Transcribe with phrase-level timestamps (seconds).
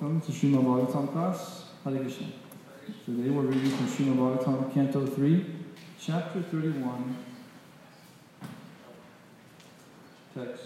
[0.00, 1.64] welcome to Srimad Bhagavatam class.
[1.82, 2.28] Hare Krishna.
[3.04, 5.46] Today we're reading from Srimad Bhagavatam, Canto 3,
[6.00, 7.16] Chapter 31,
[10.36, 10.62] text.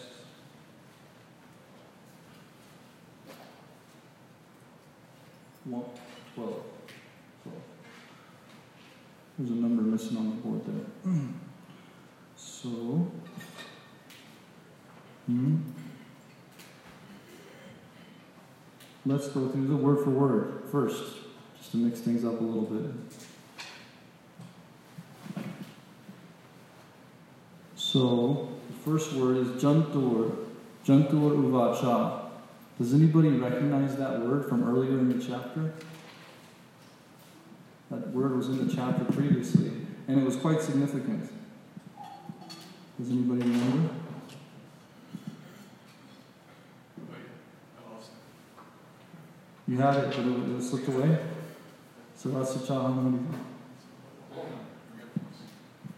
[5.65, 5.85] One,
[6.35, 6.65] 12.
[7.45, 7.59] 12.
[9.39, 11.13] There's a number missing on the board there.
[12.37, 13.11] So,
[15.27, 15.72] hmm.
[19.05, 21.03] Let's go through the word for word first,
[21.59, 22.91] just to mix things up a little bit.
[27.77, 30.35] So, the first word is jantur,
[30.85, 32.21] jantur uvacha.
[32.79, 35.75] Does anybody recognize that word from earlier in the chapter?
[37.91, 39.73] That word was in the chapter previously,
[40.09, 41.31] and it was quite significant.
[42.99, 44.02] Does anybody remember?
[49.73, 51.19] You had it, but it, it slipped away.
[52.15, 53.25] So that's the chahanam.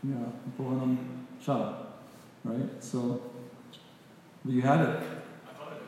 [0.04, 0.14] Yeah,
[0.56, 0.96] pohanam
[1.44, 1.78] cha.
[2.44, 2.70] Right?
[2.78, 3.20] So
[4.44, 4.88] you had it.
[4.88, 5.82] I bought it.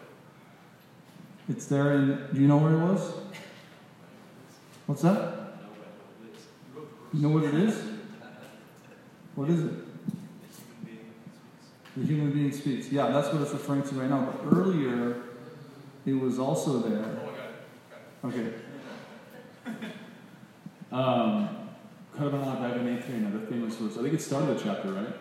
[1.48, 2.26] It's there in.
[2.34, 3.12] Do you know where it was?
[4.86, 5.52] What's that?
[7.14, 7.80] You know what it is?
[9.36, 9.72] What is it?
[11.96, 12.90] The human being speaks.
[12.90, 14.28] Yeah, that's what it's referring to right now.
[14.42, 15.22] But earlier,
[16.04, 17.25] it was also there.
[18.26, 18.52] Okay.
[20.90, 21.48] Um,
[22.16, 23.98] Karvana Daganetrena, the famous verse.
[23.98, 25.14] I think it started the chapter, right?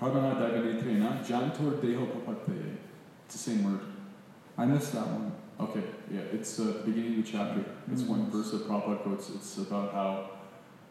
[0.00, 2.76] Karvana Daganetrena, Jantor Deho Papate.
[3.26, 3.80] It's the same word.
[4.56, 5.32] I missed that one.
[5.58, 7.64] Okay, yeah, it's uh, the beginning of the chapter.
[7.90, 8.08] It's Mhm.
[8.08, 9.30] one verse that Prabhupada quotes.
[9.30, 10.30] It's about how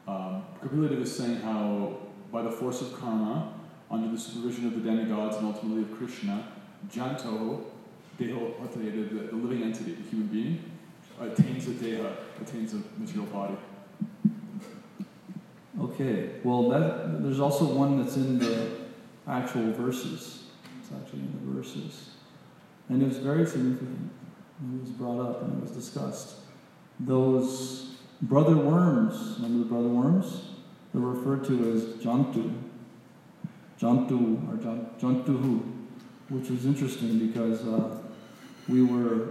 [0.08, 1.98] um, Kapila is saying how
[2.32, 3.54] by the force of karma,
[3.90, 6.48] under the supervision of the demigods and ultimately of Krishna,
[6.92, 7.62] Janto,
[8.20, 10.60] Deho Pate, the, the living entity, the human being,
[11.22, 13.56] attains a deha, attains a material body.
[15.81, 16.31] Okay.
[16.44, 18.72] Well, that there's also one that's in the
[19.28, 20.44] actual verses.
[20.79, 22.12] It's actually in the verses,
[22.90, 24.12] and it was very significant.
[24.62, 26.35] It was brought up and it was discussed.
[27.00, 30.44] Those brother worms, remember the brother worms?
[30.94, 32.53] They're referred to as jantu,
[33.79, 35.62] jantu or jan- jantuhu,
[36.29, 37.97] which was interesting because uh,
[38.69, 39.28] we were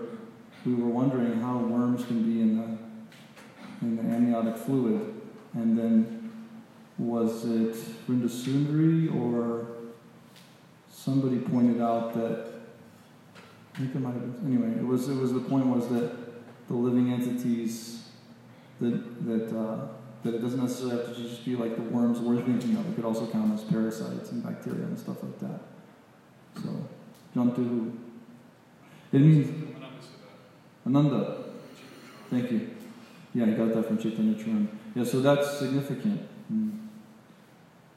[0.64, 2.78] we were wondering how worms can be in the
[3.82, 5.20] in the amniotic fluid,
[5.54, 6.32] and then
[6.98, 7.74] was it
[8.06, 9.66] Vrinda Sundari or
[10.88, 12.52] somebody pointed out that
[13.74, 14.78] I think it might have been anyway.
[14.78, 16.12] It was it was the point was that
[16.68, 18.08] the living entities
[18.80, 19.88] that that uh,
[20.22, 22.88] that it doesn't necessarily have to just be like the worms we're thinking of.
[22.88, 25.60] It could also count as parasites and bacteria and stuff like that.
[26.62, 26.88] So,
[27.34, 27.98] Jantu.
[29.12, 29.71] It means
[30.86, 31.44] Ananda.
[32.30, 32.70] Thank you.
[33.34, 34.68] Yeah, I got that from Chaitanya Charan.
[34.94, 36.28] Yeah, so that's significant.
[36.52, 36.78] Mm.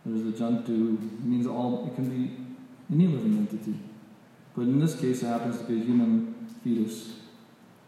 [0.05, 2.37] There's the Jantu, it means all, it can be
[2.93, 3.79] any living entity.
[4.55, 7.15] But in this case, it happens to be a human fetus.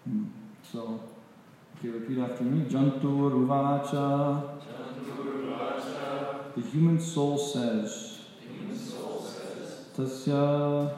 [0.09, 0.29] Mm.
[0.63, 1.01] So,
[1.77, 2.65] okay, repeat after me.
[2.69, 4.55] Jantur Uvacha.
[6.55, 8.21] The human soul says.
[9.95, 10.91] Tasya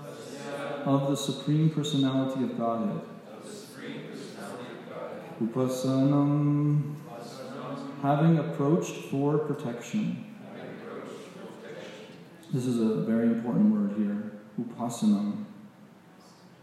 [0.86, 3.02] of the Supreme Personality of Godhead.
[5.42, 6.96] Upasanam,
[8.02, 10.26] having approached for protection.
[12.52, 14.32] This is a very important word here.
[14.60, 15.46] Upasanam.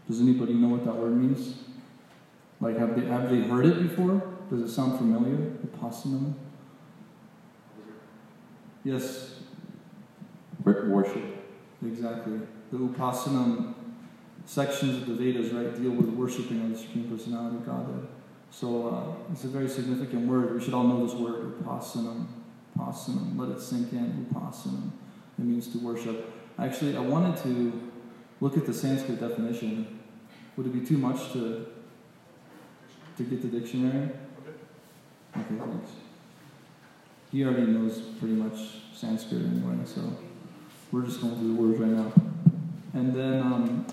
[0.07, 1.59] Does anybody know what that word means?
[2.59, 4.21] Like, have they, have they heard it before?
[4.49, 5.51] Does it sound familiar?
[5.65, 6.33] Upasanam?
[8.83, 9.39] Yes,
[10.63, 11.23] Worship.
[11.85, 12.39] exactly.
[12.71, 13.73] The Upasanam
[14.45, 18.07] sections of the Vedas, right, deal with worshiping of the Supreme Personality of Godhead.
[18.51, 20.55] So uh, it's a very significant word.
[20.55, 22.25] We should all know this word, upasanam.
[22.77, 23.37] Upasanam.
[23.37, 24.27] Let it sink in.
[24.31, 24.91] Upasanam.
[25.37, 26.33] It means to worship.
[26.57, 27.91] Actually, I wanted to
[28.41, 29.99] look at the Sanskrit definition.
[30.55, 31.67] Would it be too much to
[33.17, 34.09] to get the dictionary?
[35.35, 35.91] Okay, thanks.
[37.31, 38.57] He already knows pretty much
[38.95, 40.17] Sanskrit anyway, so
[40.91, 42.11] we're just going through the words right now.
[42.93, 43.85] And then um,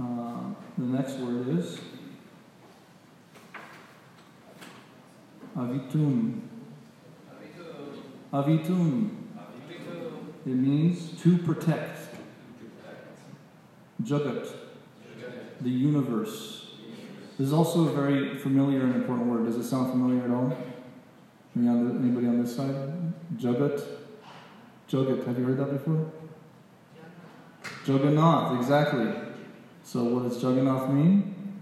[0.00, 1.80] uh, the next word is
[5.56, 6.40] Avitum.
[8.32, 9.10] Avitum.
[10.44, 11.98] It means to protect.
[14.02, 14.48] Jagat.
[15.60, 16.74] The universe.
[17.38, 19.46] This is also a very familiar and important word.
[19.46, 20.56] Does it sound familiar at all?
[21.54, 22.74] Anybody on this side?
[23.36, 23.82] Jagat.
[24.88, 25.24] Jagat.
[25.26, 26.10] Have you heard that before?
[27.86, 28.58] Jagannath.
[28.58, 29.12] Exactly.
[29.84, 31.60] So what does Jagannath mean?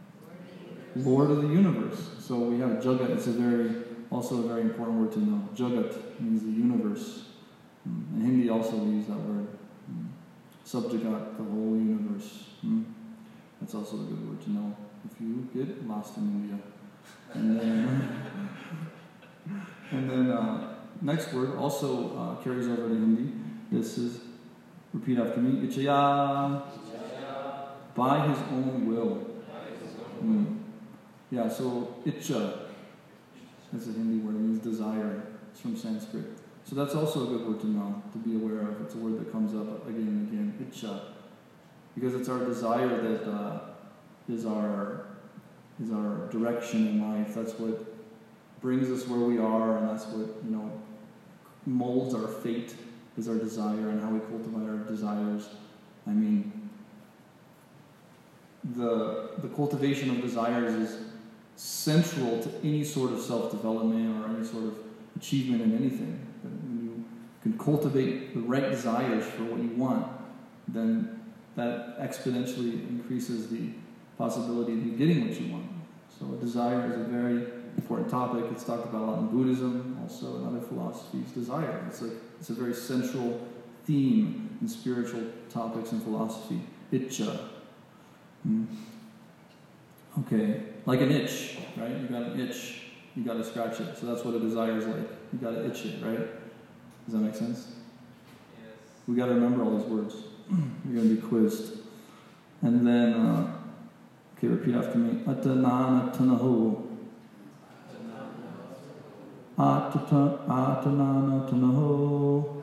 [0.97, 2.11] Lord of the universe.
[2.19, 3.11] So we have Jagat.
[3.11, 3.80] It's a very,
[4.11, 5.49] also a very important word to know.
[5.55, 7.25] Jagat means the universe.
[7.89, 8.17] Mm.
[8.17, 9.47] In Hindi also we use that word.
[9.91, 10.09] Mm.
[10.67, 12.45] Subjagat, the whole universe.
[12.65, 12.85] Mm.
[13.61, 16.59] That's also a good word to know if you get lost in India.
[17.33, 18.19] And then,
[19.93, 23.33] and then uh, next word also uh, carries over to Hindi.
[23.71, 24.21] This is,
[24.93, 26.63] repeat after me, Ichaya.
[27.95, 29.27] By his own will.
[30.23, 30.59] Mm.
[31.31, 32.70] Yeah, so Icha
[33.75, 35.23] is a Hindi word, it means desire.
[35.51, 36.25] It's from Sanskrit.
[36.65, 38.81] So that's also a good word to know, to be aware of.
[38.83, 41.01] It's a word that comes up again and again, Icha.
[41.95, 43.61] Because it's our desire that uh,
[44.29, 45.07] is our
[45.83, 47.35] is our direction in life.
[47.35, 47.85] That's what
[48.61, 50.71] brings us where we are, and that's what you know
[51.67, 52.75] molds our fate.
[53.19, 55.49] Is our desire and how we cultivate our desires.
[56.07, 56.71] I mean,
[58.77, 61.10] the the cultivation of desires is
[61.61, 64.79] central to any sort of self development or any sort of
[65.15, 66.27] achievement in anything.
[66.43, 67.05] That when you
[67.43, 70.07] can cultivate the right desires for what you want,
[70.69, 71.21] then
[71.57, 73.73] that exponentially increases the
[74.17, 75.67] possibility of you getting what you want.
[76.19, 77.45] So desire is a very
[77.77, 78.45] important topic.
[78.51, 81.31] It's talked about a lot in Buddhism, also in other philosophies.
[81.33, 81.85] Desire.
[81.89, 83.47] It's like it's a very central
[83.85, 86.63] theme in spiritual topics and philosophy.
[86.91, 87.49] Itcha.
[88.45, 88.65] Hmm.
[90.19, 91.91] Okay, like an itch, right?
[91.91, 92.83] You got an itch,
[93.15, 93.97] you got to scratch it.
[93.97, 95.09] So that's what a desire is like.
[95.33, 96.27] You got to itch it, right?
[97.05, 97.69] Does that make sense?
[98.59, 98.75] Yes.
[99.07, 100.17] We got to remember all these words.
[100.51, 101.79] You're going to be quizzed.
[102.63, 103.57] And then, uh,
[104.37, 105.23] okay, repeat after me.
[105.25, 106.87] Atanana tanaho.
[109.57, 112.63] Atanana tanaho.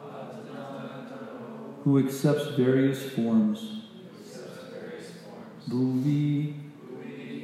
[1.84, 3.84] Who accepts various forms.
[5.70, 6.67] Bhuvi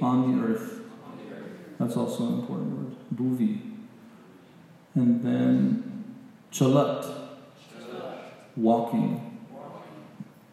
[0.02, 0.82] on the earth.
[1.80, 2.96] That's also an important word.
[3.16, 3.60] Bhuvi.
[4.96, 6.16] And then
[6.52, 7.12] chalat,
[8.56, 9.40] walking.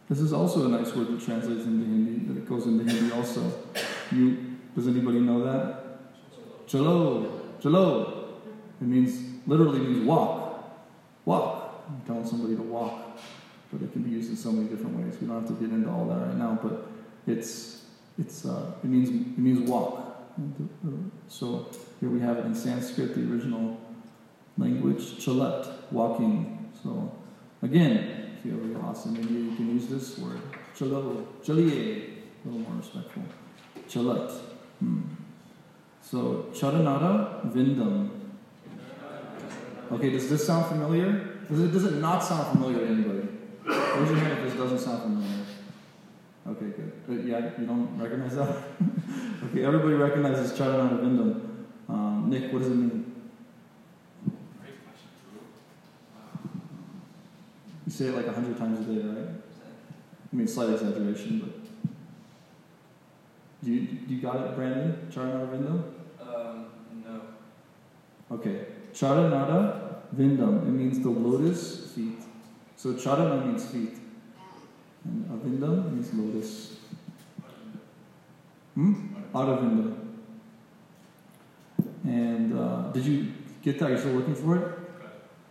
[0.09, 3.15] This is also a nice word that translates into Hindi, that it goes into Hindi
[3.15, 3.53] also.
[4.11, 6.01] You, does anybody know that?
[6.67, 8.25] Chalo, chalo.
[8.81, 10.65] It means, literally means walk.
[11.25, 11.85] Walk.
[11.87, 13.19] I'm telling somebody to walk.
[13.71, 15.17] But it can be used in so many different ways.
[15.21, 16.89] We don't have to get into all that right now, but
[17.27, 17.80] it's,
[18.20, 20.06] it's, uh, it, means, it means walk.
[21.28, 21.69] So
[21.99, 23.81] here we have it in Sanskrit, the original
[24.56, 26.70] language, chalat, walking.
[26.82, 27.12] So
[27.62, 30.40] again, if you ever lost in India, you can use this word.
[30.76, 33.22] Chalo, chaliye, a little more respectful.
[33.88, 34.31] Chalat.
[34.78, 35.00] Hmm.
[36.02, 38.08] So, charanara vindam.
[39.93, 41.37] Okay, does this sound familiar?
[41.50, 43.28] Does it, does it not sound familiar to anybody?
[43.67, 45.40] Raise your hand if this doesn't sound familiar.
[46.47, 46.93] Okay, good.
[47.07, 48.49] But yeah, you don't recognize that?
[49.45, 51.67] okay, everybody recognizes charanara vindam.
[51.89, 53.15] Um, Nick, what does it mean?
[54.61, 55.09] Great question.
[57.87, 59.29] You say it like a hundred times a day, right?
[60.33, 61.61] I mean, slight exaggeration, but.
[63.63, 65.09] Do you, you got it, Brandon?
[65.13, 65.83] Charanara Vindam?
[66.19, 66.67] Um,
[67.05, 67.21] no.
[68.37, 68.67] Okay.
[68.95, 70.63] Charanara Vindam.
[70.63, 72.21] It means the lotus feet.
[72.77, 74.00] So Charana means feet.
[75.05, 76.76] And Avindam means lotus.
[78.75, 79.14] Hmm?
[79.35, 79.97] Aravindam.
[82.05, 83.32] And uh, did you
[83.63, 83.91] get that?
[83.91, 84.79] You're still looking for it?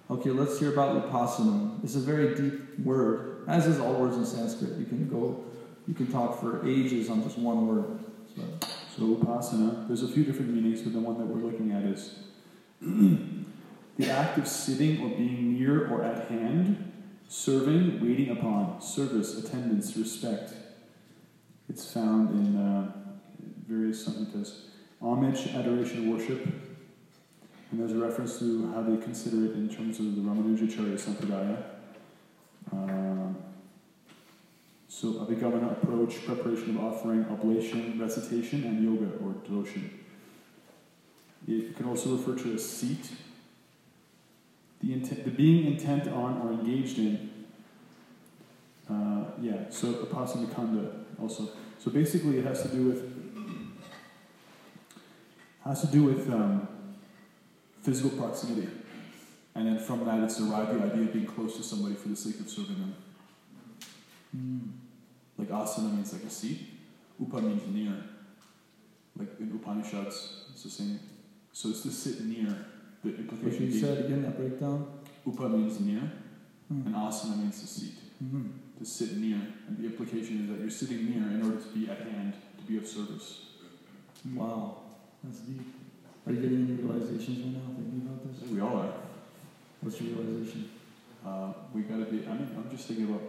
[0.09, 1.83] Okay, let's hear about Upasana.
[1.83, 4.77] It's a very deep word, as is all words in Sanskrit.
[4.77, 5.43] You can go,
[5.87, 7.99] you can talk for ages on just one word.
[8.35, 8.41] So,
[8.97, 12.15] so Upasana, there's a few different meanings, but the one that we're looking at is
[12.81, 16.91] the act of sitting or being near or at hand,
[17.29, 20.51] serving, waiting upon, service, attendance, respect.
[21.69, 22.91] It's found in uh,
[23.67, 24.63] various samhitas.
[24.99, 26.43] Homage, adoration, worship,
[27.71, 31.63] and there's a reference to how they consider it in terms of the Ramanujacharya Sampradaya.
[32.73, 33.33] Uh,
[34.87, 39.99] so, Abhigamana approach, preparation of offering, oblation, recitation, and yoga or devotion.
[41.47, 43.11] It can also refer to a seat,
[44.81, 47.29] the, intent, the being intent on or engaged in.
[48.89, 51.49] Uh, yeah, so apasamikanda also.
[51.77, 53.19] So basically, it has to do with
[55.63, 56.67] has to do with um,
[57.81, 58.67] physical proximity.
[59.55, 62.15] And then from that, it's derived the idea of being close to somebody for the
[62.15, 62.95] sake of serving them.
[64.35, 64.69] Mm.
[65.37, 66.61] Like asana means like a seat,
[67.19, 67.93] upa means near.
[69.17, 70.99] Like in Upanishads, it's the same.
[71.51, 72.65] So it's to sit near.
[73.03, 73.65] The implication.
[73.65, 74.87] What you said again, that breakdown?
[75.25, 76.01] Upa means near,
[76.71, 76.85] mm.
[76.85, 77.95] and asana means to seat.
[78.23, 78.47] Mm-hmm.
[78.79, 79.39] To sit near.
[79.67, 82.63] And the implication is that you're sitting near in order to be at hand, to
[82.63, 83.45] be of service.
[84.33, 84.77] Wow,
[85.23, 85.61] that's deep.
[86.27, 88.49] Are you getting any realizations right now thinking about this?
[88.49, 88.93] we all are.
[89.81, 90.69] What's your realization?
[91.25, 92.27] Uh, we gotta be.
[92.27, 93.23] I mean, I'm just thinking about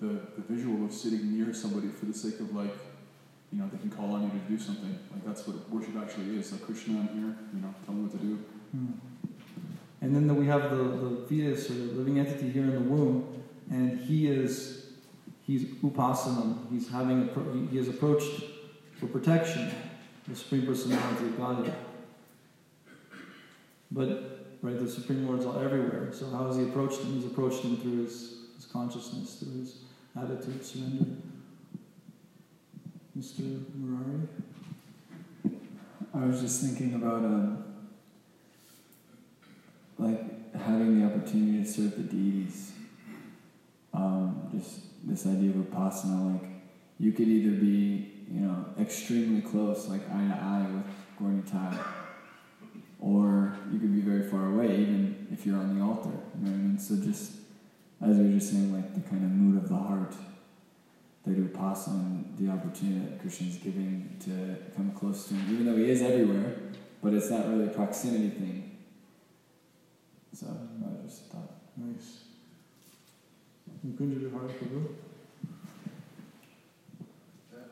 [0.00, 2.74] the, the, the visual of sitting near somebody for the sake of like,
[3.52, 4.98] you know, they can call on you to do something.
[5.12, 6.52] Like that's what worship actually is.
[6.52, 7.36] Like Krishna, I'm here.
[7.54, 8.38] You know, tell me what to do.
[8.72, 8.92] Hmm.
[10.00, 12.80] And then the, we have the, the fetus or the living entity here in the
[12.80, 14.86] womb, and he is
[15.42, 16.70] he's upasanam.
[16.70, 18.44] He's having he, has approached
[18.98, 19.70] for protection
[20.28, 21.74] the supreme personality of Godhead.
[23.90, 26.12] But right, the supreme Lord's all everywhere.
[26.12, 27.14] So how has he approached him?
[27.14, 29.78] He's approached him through his, his consciousness, through his
[30.16, 31.06] attitude, surrender.
[33.18, 33.64] Mr.
[33.74, 34.28] Murari.
[36.12, 37.64] I was just thinking about um,
[39.98, 42.72] like having the opportunity to serve the deities.
[43.94, 46.50] Um, just this idea of upasana, like
[46.98, 50.84] you could either be, you know, extremely close, like eye to eye with
[51.18, 51.78] Gaur Nitai,
[53.00, 56.10] or you could be very far away, even if you're on the altar.
[56.10, 56.78] You know what I mean?
[56.78, 57.32] So just
[58.02, 60.14] as we were just saying, like the kind of mood of the heart,
[61.24, 65.90] the upasana, the opportunity that Krishna's giving to come close to him, even though he
[65.90, 66.56] is everywhere,
[67.02, 68.65] but it's not really a proximity thing.
[70.36, 71.50] So I just thought.
[71.78, 72.24] Nice.
[73.96, 74.84] Kunja Vihar Prabhu.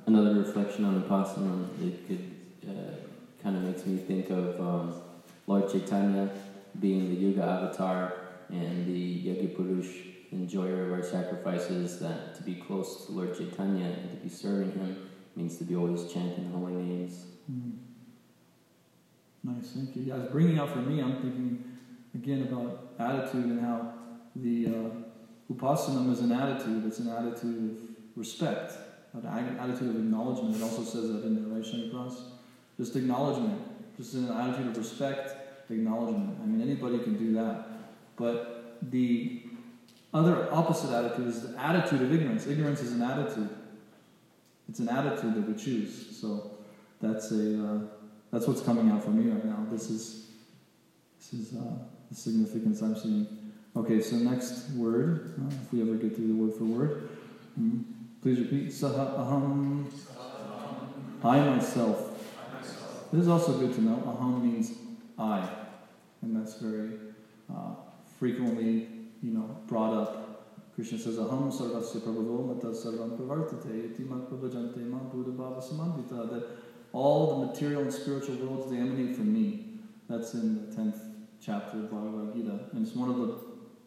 [0.07, 2.31] Another reflection on the Upasana, it could
[2.67, 4.95] uh, kind of makes me think of um,
[5.47, 6.31] Lord Chaitanya
[6.81, 8.15] being the Yuga avatar
[8.49, 13.89] and the Yajna Purush, enjoyer of our sacrifices, that to be close to Lord Chaitanya
[13.89, 17.27] and to be serving him means to be always chanting holy names.
[17.47, 17.73] Hmm.
[19.43, 20.03] Nice, thank you.
[20.05, 21.74] Yeah, it's bringing out for me, I'm thinking
[22.15, 23.93] again about attitude and how
[24.37, 26.87] the uh, Upasana is an attitude.
[26.87, 27.79] It's an attitude of
[28.17, 28.73] respect,
[29.13, 29.27] an
[29.59, 30.57] attitude of acknowledgement.
[30.57, 32.23] It also says that in the Shani Cross?
[32.79, 33.61] Just acknowledgement,
[33.97, 35.37] just an attitude of respect,
[35.71, 36.39] acknowledgement.
[36.43, 37.67] I mean, anybody can do that.
[38.17, 39.43] But the
[40.13, 42.47] other opposite attitude is the attitude of ignorance.
[42.47, 43.51] Ignorance is an attitude.
[44.69, 46.17] It's an attitude that we choose.
[46.21, 46.53] So
[47.01, 47.81] that's a uh,
[48.33, 49.67] that's what's coming out for me right now.
[49.71, 50.31] This is
[51.19, 51.75] this is uh,
[52.15, 53.27] significance I'm seeing.
[53.77, 57.09] Okay, so next word, uh, if we ever get through the word for word,
[57.61, 57.83] mm,
[58.23, 58.69] please repeat.
[58.69, 59.85] Saha aham.
[61.25, 62.11] I myself.
[63.13, 63.97] This is also good to know.
[64.07, 64.73] Aham means
[65.19, 65.49] I,
[66.23, 66.93] and that's very
[67.53, 67.75] uh,
[68.19, 68.89] frequently,
[69.23, 70.73] you know, brought up.
[70.77, 76.31] Krishna says, "Aham sarvasya prabhavo mata sarvam pravartate iti mat prabhajante ma buddha bhava samandita."
[76.31, 76.47] That
[76.93, 79.81] all the material and spiritual worlds they emanate from me.
[80.09, 81.14] That's in the tenth
[81.45, 83.39] chapter of Bhagavad Gita, and it's one of the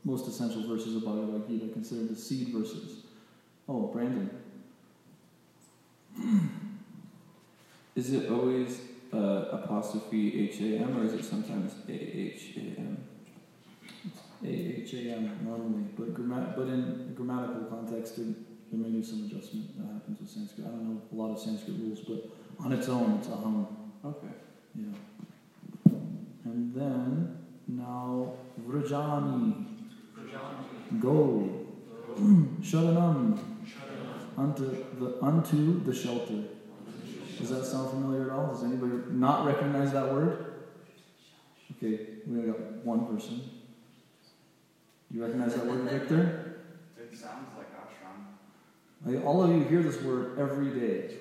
[0.04, 3.04] most essential verses of Bhagavad Gita, considered the seed verses.
[3.68, 4.30] Oh, Brandon.
[7.96, 8.80] Is it always
[9.12, 9.18] uh,
[9.52, 12.98] apostrophe H A M or is it sometimes A H A M?
[14.44, 18.36] A H A M normally, but gramma- but in grammatical context, there,
[18.72, 20.68] there may be some adjustment that happens with Sanskrit.
[20.68, 22.30] I don't know a lot of Sanskrit rules, but
[22.64, 23.66] on its own, it's aham.
[24.06, 24.34] Okay.
[24.76, 24.94] Yeah.
[26.46, 28.34] And then now
[28.66, 29.66] Vrajami.
[31.00, 31.66] Go.
[32.62, 33.40] Sharanam.
[34.38, 36.44] Unto the unto the shelter.
[37.40, 38.48] Does that sound familiar at all?
[38.48, 40.54] Does anybody not recognize that word?
[41.78, 43.42] Okay, we only got one person.
[45.12, 46.62] You recognize that word, Victor?
[46.98, 48.26] It sounds like ashram.
[49.06, 51.16] Like, all of you hear this word every day.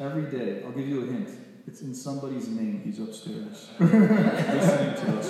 [0.00, 0.62] Every day.
[0.64, 1.28] I'll give you a hint.
[1.66, 2.80] It's in somebody's name.
[2.82, 5.27] He's upstairs, listening to us.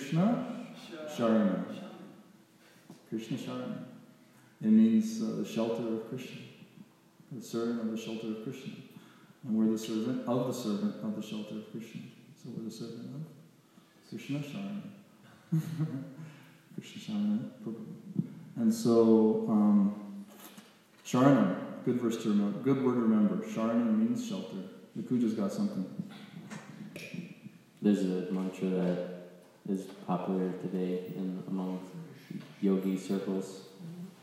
[0.00, 0.66] Krishna
[1.14, 1.64] Sharana.
[3.10, 3.78] Krishna Sharana.
[4.62, 6.40] It means uh, the shelter of Krishna,
[7.32, 8.72] the servant of the shelter of Krishna.
[9.44, 12.00] And we're the servant of the servant of the shelter of Krishna.
[12.34, 14.80] So we're the servant of Krishna Sharana.
[16.74, 17.50] Krishna Sharana.
[18.56, 20.24] And so, um,
[21.04, 23.36] Sharana, good verse to remember, good word to remember.
[23.46, 24.56] Sharana means shelter.
[24.96, 25.84] The Kuja's got something.
[27.82, 29.19] There's a mantra that
[29.70, 31.80] is popular today in among
[32.60, 33.68] yogi circles,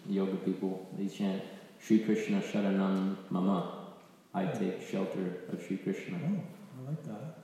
[0.10, 0.89] yoga people.
[0.98, 1.42] They chant
[1.82, 3.86] Sri Krishna Sharanam Mama.
[4.34, 6.18] I take shelter of Sri Krishna.
[6.22, 6.42] Oh,
[6.77, 7.39] I like that.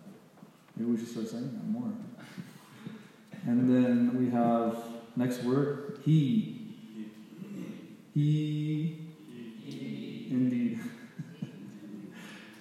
[0.76, 1.92] Maybe we should start saying that more.
[3.46, 4.78] And then we have
[5.16, 6.76] next word, he.
[8.14, 9.00] He.
[10.30, 10.80] Indeed.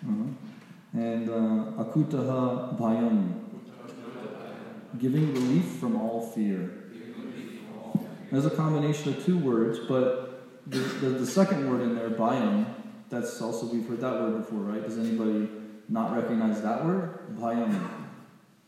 [0.07, 0.25] uh-huh.
[0.95, 3.42] And uh, akutaha bhayam.
[4.99, 6.71] Giving relief from all fear.
[8.31, 12.67] There's a combination of two words, but the, the, the second word in there, bhayam,
[13.11, 14.83] that's also, we've heard that word before, right?
[14.83, 15.49] Does anybody
[15.89, 17.37] not recognize that word?
[17.37, 17.79] Bhayam.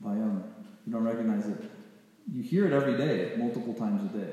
[0.05, 0.43] Bhayam.
[0.87, 1.63] You don't recognize it.
[2.33, 4.33] You hear it every day, multiple times a day.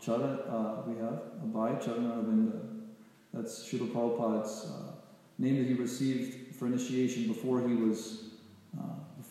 [0.00, 2.60] Charan, uh, we have Abhay Charanaravinda.
[3.32, 4.92] That's Srila Prabhupada's uh,
[5.38, 8.33] name that he received for initiation before he was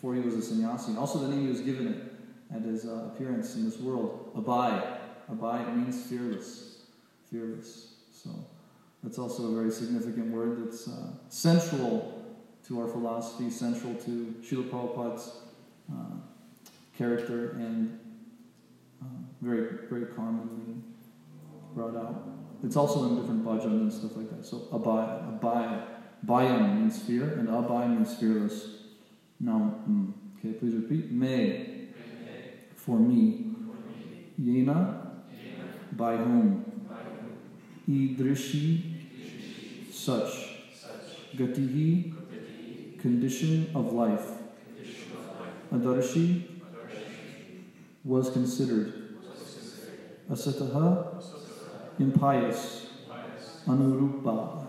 [0.04, 2.10] before he was a sannyasi, and also the name he was given
[2.54, 4.32] at his uh, appearance in this world.
[4.36, 4.98] Abhay.
[5.32, 6.82] Abhay means fearless,
[7.30, 7.94] fearless.
[8.12, 8.30] So
[9.02, 12.22] that's also a very significant word that's uh, central
[12.66, 15.36] to our philosophy, central to Srila Prabhupada's
[15.90, 16.16] uh,
[16.98, 17.98] character, and
[19.02, 19.06] uh,
[19.40, 20.82] very, very commonly
[21.74, 22.28] brought out.
[22.62, 24.44] It's also in different bhajans and stuff like that.
[24.44, 25.84] So abhay, abhay,
[26.26, 28.83] bayam means fear, and abhay means fearless.
[29.44, 31.10] Now, mm, okay, please repeat.
[31.10, 31.88] May,
[32.74, 33.44] for me.
[34.40, 35.02] Yena,
[35.92, 36.64] by whom?
[37.86, 40.32] Idrishi, such.
[41.36, 42.14] Gatihi,
[42.98, 44.30] condition of life.
[45.70, 46.62] Adarshi,
[48.02, 49.18] was considered.
[50.30, 51.22] Asataha,
[51.98, 52.86] impious.
[53.66, 54.66] Anurupa,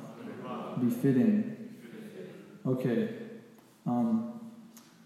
[0.82, 1.70] befitting.
[2.65, 3.10] Okay.
[3.88, 4.35] Um,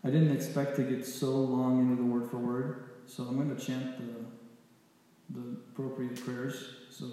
[0.04, 3.54] I didn't expect to get so long into the word for word, so I'm going
[3.54, 6.56] to chant the, the appropriate prayers,
[6.90, 7.06] so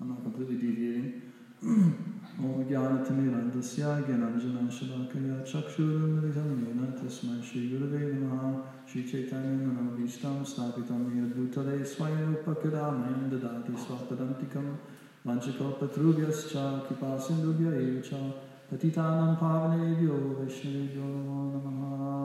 [0.00, 1.22] I'm not completely deviating.
[1.64, 8.42] ॐ ज्ञानतिमिरन्दस्य ज्ञानाञ्जनशलाकया चक्षुरुन्मिलितं तस्मै श्रीगुरवे नमः
[8.90, 14.66] श्रीचैतन्यमनोभीष्टं स्थापितं यद्भूतले स्वयमुपकरामयं ददाति स्वपदन्तिकं
[15.26, 16.52] वञ्चकल्पतृभ्यश्च
[16.88, 18.20] कृपासिन्धुभ्य एव च
[18.70, 22.17] पतितानां पावनेभ्यो वैष्णवेभ्यो नमो नमः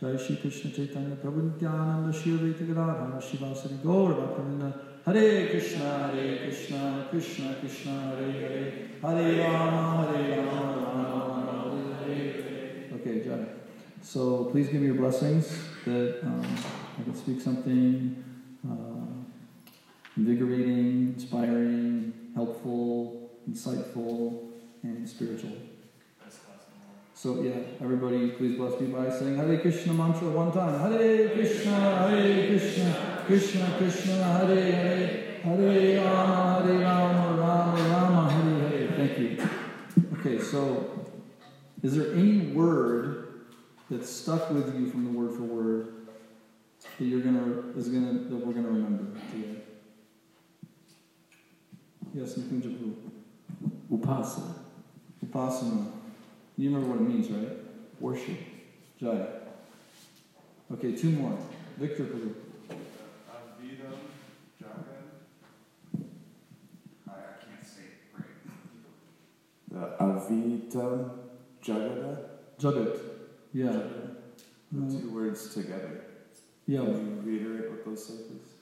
[0.00, 4.72] Jai Shri Krishna Chaitanya Prabhu Nityananda Shri Advaita Gadadhara Shrivasadi Gauravakamina
[5.04, 12.32] Hare Krishna Hare Krishna Krishna Krishna Hare Hare Hare Rama Hare Rama Rama Rama Hare
[12.32, 13.44] Hare Okay, Jai.
[14.00, 15.52] So please give me your blessings
[15.84, 16.56] that um,
[16.98, 18.24] I can speak something
[18.66, 19.20] uh,
[20.16, 24.48] invigorating, inspiring, helpful, insightful,
[24.82, 25.52] and spiritual.
[27.20, 27.52] So yeah,
[27.82, 30.80] everybody please bless me by saying Hare Krishna mantra one time.
[30.80, 38.68] Hare Krishna, Hare Krishna, Krishna Krishna, Hare Hare, Hare Rama, Hare Rama, Rama Rama, Hare
[38.70, 38.88] Hare.
[38.96, 39.48] Thank you.
[40.18, 41.10] Okay, so
[41.82, 43.42] is there any word
[43.90, 45.92] that stuck with you from the word for word
[46.98, 49.60] that you're gonna is gonna that we're gonna remember today?
[52.14, 52.94] Yes, Nikunja Prabhu.
[53.92, 54.54] Upasana.
[55.26, 55.99] Upasana.
[56.60, 57.56] You remember what it means, right?
[58.00, 58.36] Worship.
[59.00, 59.26] Jai.
[60.74, 61.38] Okay, two more.
[61.78, 62.34] Victor Prabhu.
[63.32, 63.96] Advidam
[64.60, 65.06] Jagan.
[67.08, 68.36] I, I can't say it right.
[69.70, 71.10] The Avita
[71.64, 72.18] Jagada.
[72.60, 73.00] Jagat.
[73.54, 73.72] Yeah.
[73.72, 75.00] The No.
[75.00, 76.04] two words together.
[76.66, 76.80] Yeah.
[76.80, 78.52] Can you reiterate what those say, please?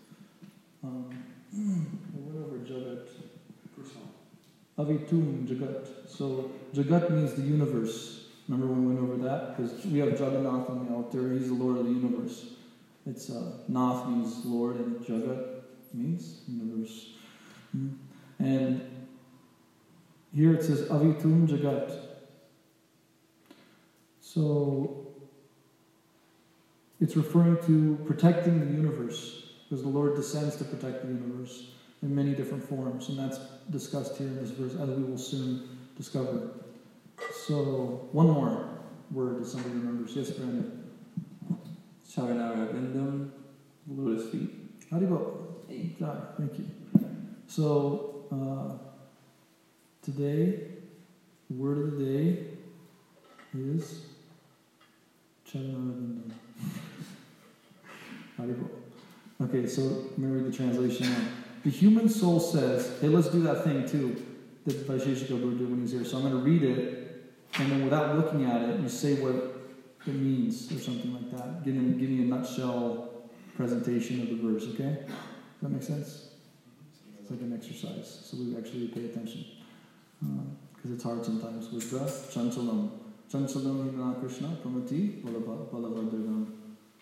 [0.84, 1.10] Um,
[1.52, 3.08] I went over Jagat.
[4.78, 5.88] Avitum Jagat.
[6.08, 8.26] So Jagat means the universe.
[8.48, 9.56] Remember when we went over that?
[9.56, 11.32] Because we have Jagannath on the altar.
[11.32, 12.46] He's the Lord of the universe.
[13.04, 15.62] It's uh, Nath means Lord, and Jagat
[15.92, 17.10] means universe.
[17.76, 17.96] Mm.
[18.38, 19.06] And
[20.34, 21.98] here it says Avitum Jagat.
[24.20, 25.06] So
[27.00, 31.70] it's referring to protecting the universe because the Lord descends to protect the universe
[32.02, 33.38] in many different forms, and that's
[33.70, 36.50] discussed here in this verse, as we will soon discover.
[37.46, 38.68] So, one more
[39.10, 40.14] word that somebody remembers.
[40.14, 40.84] Yes, Brandon.
[42.08, 43.30] Charanara
[43.88, 44.50] lotus feet.
[44.90, 45.48] How do you go?
[45.98, 46.66] Jai, thank you.
[47.46, 48.78] So, uh,
[50.02, 50.60] today,
[51.50, 52.38] the word of the day
[53.54, 54.02] is
[55.50, 56.32] Charanaravinda.
[58.36, 59.44] How do you go?
[59.44, 61.47] Okay, so let me read the translation now.
[61.64, 64.24] The human soul says, hey, let's do that thing too
[64.66, 66.04] that Vaisheshika Guru did when he was here.
[66.04, 69.34] So I'm going to read it, and then without looking at it, you say what
[70.06, 71.64] it means or something like that.
[71.64, 73.08] Give me, give me a nutshell
[73.56, 74.98] presentation of the verse, okay?
[75.04, 76.28] Does that make sense?
[77.20, 79.44] It's like an exercise, so we actually pay attention.
[80.74, 82.90] Because it's hard sometimes with the chanchalam.
[83.30, 85.24] Chanchalam himana Krishna pramati.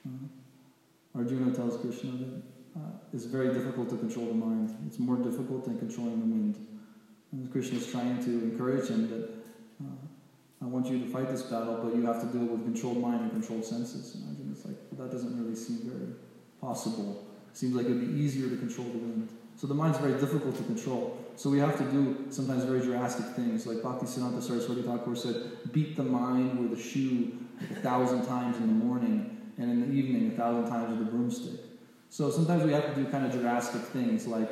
[0.04, 2.42] Uh, Arjuna tells Krishna that
[2.76, 4.76] uh, it's very difficult to control the mind.
[4.86, 6.66] It's more difficult than controlling the wind.
[7.32, 9.30] And Krishna is trying to encourage him that
[9.82, 12.64] uh, I want you to fight this battle, but you have to do it with
[12.64, 14.14] controlled mind and controlled senses.
[14.14, 16.12] And Arjuna's like, well, that doesn't really seem very
[16.60, 17.26] possible.
[17.50, 19.28] It seems like it would be easier to control the wind.
[19.56, 21.18] So the mind's very difficult to control.
[21.36, 25.96] So we have to do sometimes very drastic things, like Bhaktisiddhanta Saraswati Thakur said, beat
[25.96, 27.32] the mind with a shoe
[27.70, 31.10] a thousand times in the morning, and in the evening a thousand times with a
[31.10, 31.65] broomstick.
[32.16, 34.50] So sometimes we have to do kind of drastic things, like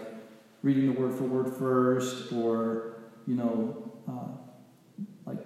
[0.62, 2.96] reading the word for word first, or
[3.26, 5.38] you know, uh, like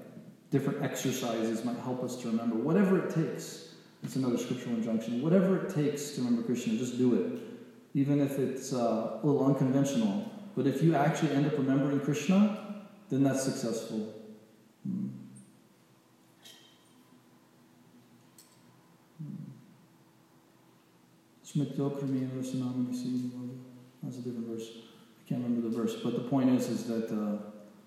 [0.50, 2.56] different exercises might help us to remember.
[2.56, 3.66] Whatever it takes.
[4.02, 5.22] It's another scriptural injunction.
[5.22, 7.40] Whatever it takes to remember Krishna, just do it.
[7.94, 10.28] Even if it's uh, a little unconventional.
[10.56, 14.12] But if you actually end up remembering Krishna, then that's successful.
[21.54, 21.62] Hmm.
[24.02, 24.68] That's a different verse.
[24.68, 25.94] I can't remember the verse.
[25.96, 27.38] But the point is, is that uh,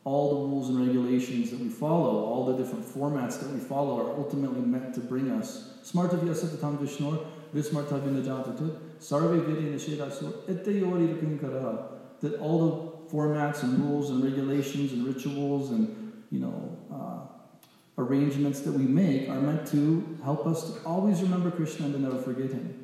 [0.04, 4.00] all the rules and regulations that we follow, all the different formats that we follow,
[4.00, 11.19] are ultimately meant to bring us smartavya satatam vishnor vismartavya najatatut sarve vidi nishedasur ettayori
[11.19, 11.88] kinkara
[12.21, 12.71] that all the
[13.13, 19.30] formats and rules and regulations and rituals and you know uh, arrangements that we make
[19.30, 22.80] are meant to help us to always remember Krishna and to never forget Him.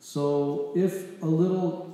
[0.00, 1.90] So if a little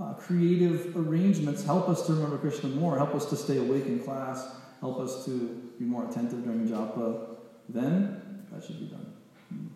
[0.00, 4.00] uh, creative arrangements help us to remember Krishna more, help us to stay awake in
[4.00, 7.36] class, help us to be more attentive during japa,
[7.68, 9.12] then that should be done.
[9.50, 9.66] Hmm.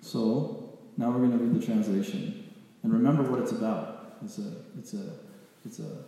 [0.00, 4.16] So now we're going to read the translation and remember what it's about.
[4.24, 5.12] It's a, it's a,
[5.64, 6.04] it's a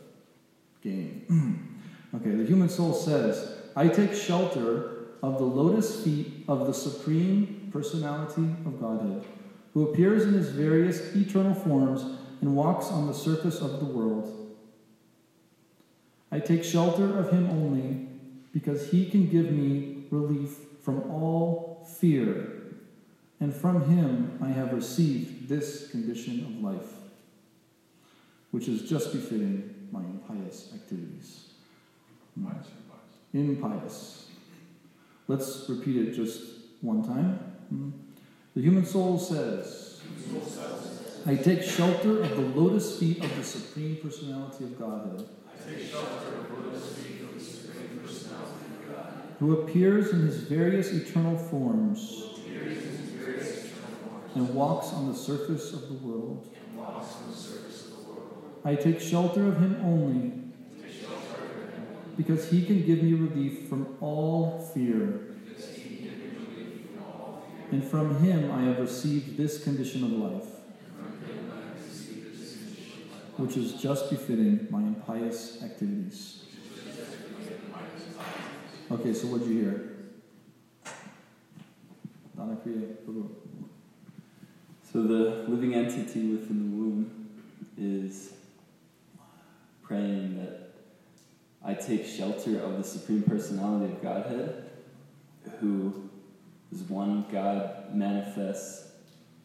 [0.82, 1.80] game.
[2.16, 7.70] okay, the human soul says, "I take shelter of the lotus feet of the supreme
[7.72, 9.24] personality of Godhead,
[9.74, 12.04] who appears in his various eternal forms."
[12.44, 14.54] and walks on the surface of the world.
[16.30, 18.06] I take shelter of him only
[18.52, 20.50] because he can give me relief
[20.82, 22.74] from all fear,
[23.40, 26.92] and from him I have received this condition of life,
[28.50, 31.46] which is just befitting my impious activities.
[32.36, 32.66] Impious.
[33.32, 34.28] Impious.
[35.28, 36.42] Let's repeat it just
[36.82, 37.38] one time.
[37.70, 37.90] Hmm?
[38.54, 40.00] The human soul says,
[41.26, 45.26] I take shelter of the lotus feet of the Supreme Personality of Godhead.
[49.40, 52.22] Who appears in his various eternal forms
[54.36, 56.54] and walks on the surface of the world.
[58.64, 60.32] I take shelter of him only
[62.16, 65.33] because he can give me relief from all fear.
[67.70, 70.54] And from him I have received this condition of life
[73.36, 76.44] which is just befitting my impious activities.
[78.90, 79.90] Okay, so what did you hear?
[84.94, 87.28] So the living entity within the womb
[87.76, 88.34] is
[89.82, 90.70] praying that
[91.64, 94.70] I take shelter of the Supreme Personality of Godhead,
[95.58, 96.10] who
[96.74, 98.88] is one God manifests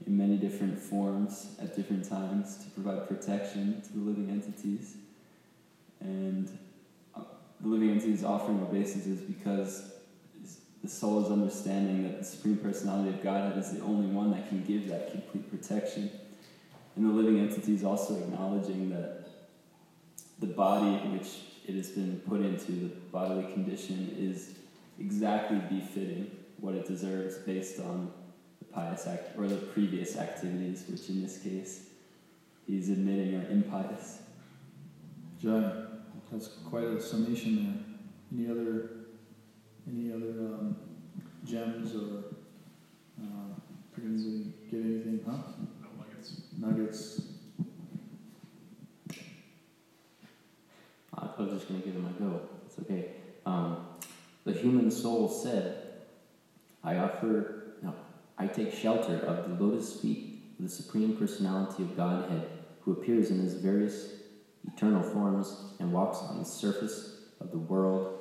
[0.07, 4.95] in many different forms at different times to provide protection to the living entities.
[5.99, 6.49] And
[7.15, 7.21] uh,
[7.59, 9.91] the living entities offering obeisances because
[10.83, 14.47] the soul is understanding that the Supreme Personality of Godhead is the only one that
[14.47, 16.09] can give that complete protection.
[16.95, 19.27] And the living entity is also acknowledging that
[20.39, 21.27] the body in which
[21.67, 24.53] it has been put into, the bodily condition, is
[24.99, 28.11] exactly befitting what it deserves based on
[28.59, 31.89] the pious act or the previous activities, which in this case
[32.67, 34.19] he's admitting are impious.
[35.41, 35.71] Jai,
[36.31, 37.85] that's quite a summation
[38.31, 38.39] there.
[38.39, 38.89] Any other
[39.87, 40.75] any other um,
[41.43, 42.25] gems or
[43.19, 43.55] uh,
[43.97, 45.21] anybody get anything?
[45.25, 45.37] Huh?
[45.81, 46.41] No nuggets.
[46.57, 47.21] Nuggets.
[51.39, 52.41] I was just going to give him a go.
[52.65, 53.11] It's okay.
[53.45, 53.87] Um,
[54.45, 55.88] the human soul said,
[56.83, 57.93] I offer no,
[58.37, 62.49] I take shelter of the lotus feet of the Supreme Personality of Godhead,
[62.81, 64.13] who appears in his various
[64.67, 68.19] eternal forms and walks on the surface of the world.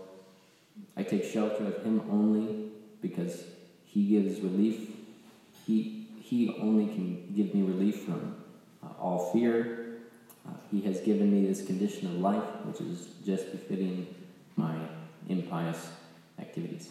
[0.97, 3.45] I take shelter of him only because
[3.85, 4.91] he gives relief.
[5.67, 8.37] He, he only can give me relief from
[8.83, 9.99] uh, all fear.
[10.47, 14.07] Uh, he has given me this condition of life, which is just befitting
[14.57, 14.77] my
[15.29, 15.91] impious
[16.39, 16.91] activities.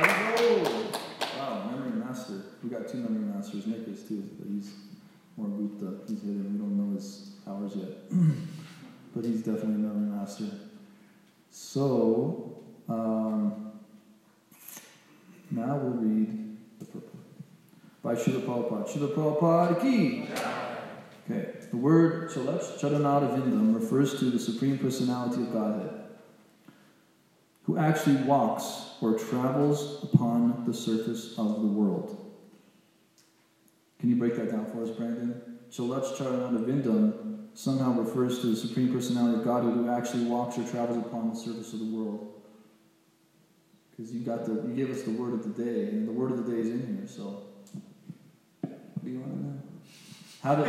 [0.00, 2.42] Wow, memory master.
[2.62, 3.66] We got two memory masters.
[3.66, 4.72] Nick is too, but he's
[5.36, 6.00] more Gupta.
[6.08, 6.52] He's hidden.
[6.52, 8.10] We don't know his powers yet.
[9.14, 10.46] but he's definitely a memory master.
[11.50, 13.72] So, um,
[15.50, 17.24] now we'll read the purport
[18.02, 18.88] by Srila Prabhupada.
[18.88, 20.28] Srila Prabhupada ki!
[21.30, 21.52] Okay.
[21.70, 25.93] the word Chalech Charanada Vindam refers to the Supreme Personality of Godhead,
[27.64, 32.20] who actually walks or travels upon the surface of the world.
[33.98, 35.40] Can you break that down for us, Brandon?
[35.70, 41.30] Vindam somehow refers to the Supreme Personality of Godhead who actually walks or travels upon
[41.30, 42.42] the surface of the world.
[43.90, 46.32] Because you got the you gave us the word of the day, and the word
[46.32, 47.44] of the day is in here, so
[48.60, 49.62] what do you want to know?
[50.42, 50.64] How do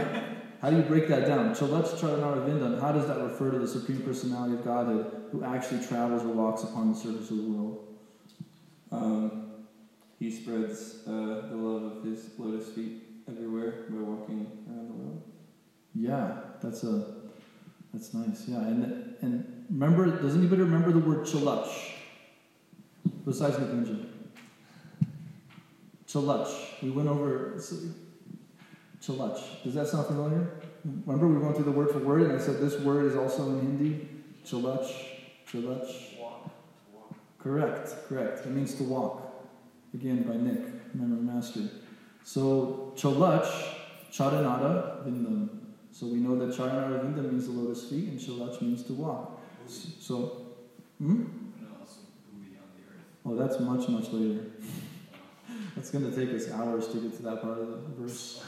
[0.61, 1.53] how do you break that down?
[1.55, 2.79] Try Vindam.
[2.79, 6.63] How does that refer to the Supreme Personality of Godhead who actually travels or walks
[6.63, 7.87] upon the surface of the world?
[8.91, 9.45] Um,
[10.19, 15.23] he spreads uh, the love of his lotus feet everywhere by walking around the world.
[15.93, 17.15] Yeah, that's a
[17.93, 18.47] that's nice.
[18.47, 21.69] Yeah, and and remember, does anybody remember the word chalach?
[23.25, 24.05] Besides Nikunja.
[26.07, 26.81] Chalach.
[26.81, 27.59] We went over
[29.05, 29.63] chalach.
[29.63, 30.49] Does that sound familiar?
[31.05, 33.49] Remember we went through the word for word and I said this word is also
[33.49, 34.09] in Hindi?
[34.45, 34.91] Chalach.
[35.47, 36.19] Chalach.
[36.19, 36.51] Walk.
[37.39, 38.45] Correct, correct.
[38.45, 39.21] It means to walk.
[39.93, 41.61] Again by Nick, memory master.
[42.23, 43.47] So chalach,
[44.11, 45.49] charanada, vindam.
[45.91, 49.41] So we know that charanada vindam means the lotus feet and chalach means to walk.
[49.67, 50.45] So,
[50.99, 51.23] hmm?
[53.27, 54.45] Oh, that's much, much later.
[55.75, 58.41] That's going to take us hours to get to that part of the verse.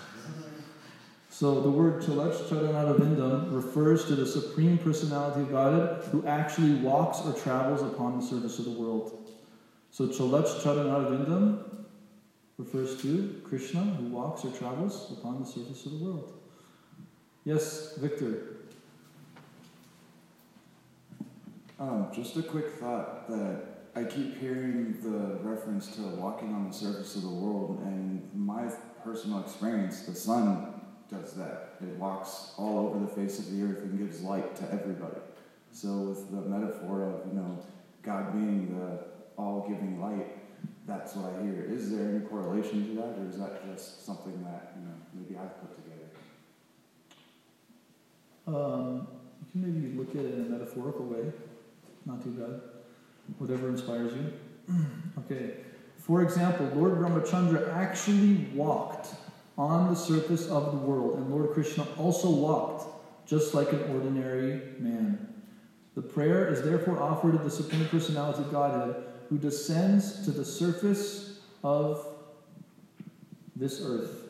[1.39, 7.19] So the word Chalech Charanadavindam refers to the Supreme Personality of Godhead who actually walks
[7.19, 9.29] or travels upon the surface of the world.
[9.91, 11.85] So Chalech Charanadavindam
[12.57, 16.33] refers to Krishna who walks or travels upon the surface of the world.
[17.45, 18.57] Yes, Victor.
[21.79, 23.61] Um, just a quick thought that
[23.95, 28.71] I keep hearing the reference to walking on the surface of the world, and my
[29.03, 30.76] personal experience, the sun
[31.09, 31.75] does that.
[31.81, 35.19] It walks all over the face of the earth and gives light to everybody.
[35.71, 37.59] So, with the metaphor of you know
[38.03, 39.05] God being the
[39.37, 40.37] all-giving light,
[40.87, 41.65] that's what I hear.
[41.69, 45.37] Is there any correlation to that, or is that just something that you know maybe
[45.37, 46.09] I've put together?
[48.47, 49.07] Um,
[49.39, 51.31] you can maybe look at it in a metaphorical way.
[52.05, 52.61] Not too bad.
[53.37, 54.33] Whatever inspires you.
[55.19, 55.57] okay.
[55.97, 59.07] For example, Lord Ramachandra actually walked
[59.57, 64.61] on the surface of the world, and Lord Krishna also walked just like an ordinary
[64.79, 65.33] man.
[65.95, 70.45] The prayer is therefore offered to the Supreme Personality of Godhead, who descends to the
[70.45, 72.05] surface of
[73.55, 74.23] this earth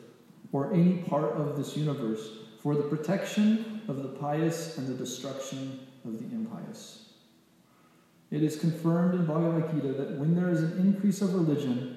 [0.52, 2.30] or any part of this universe
[2.62, 7.10] for the protection of the pious and the destruction of the impious.
[8.30, 11.87] It is confirmed in Bhagavad Gita that when there is an increase of religion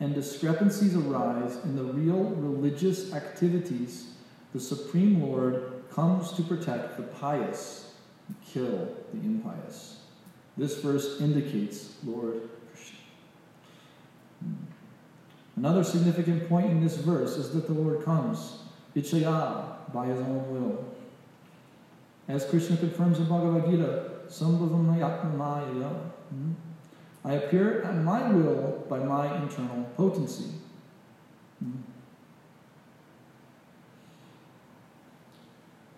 [0.00, 4.12] and discrepancies arise in the real religious activities,
[4.52, 7.94] the Supreme Lord comes to protect the pious
[8.28, 10.00] and kill the impious.
[10.56, 12.98] This verse indicates Lord Krishna.
[14.40, 14.52] Hmm.
[15.56, 18.58] Another significant point in this verse is that the Lord comes,
[18.94, 20.84] Ichaya, by his own will.
[22.28, 24.88] As Krishna confirms in Bhagavad Gita, Sambhavam
[27.26, 30.50] I appear at my will by my internal potency.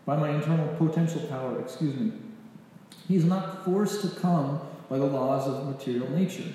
[0.07, 2.12] By my internal potential power, excuse me.
[3.07, 6.51] He is not forced to come by the laws of material nature.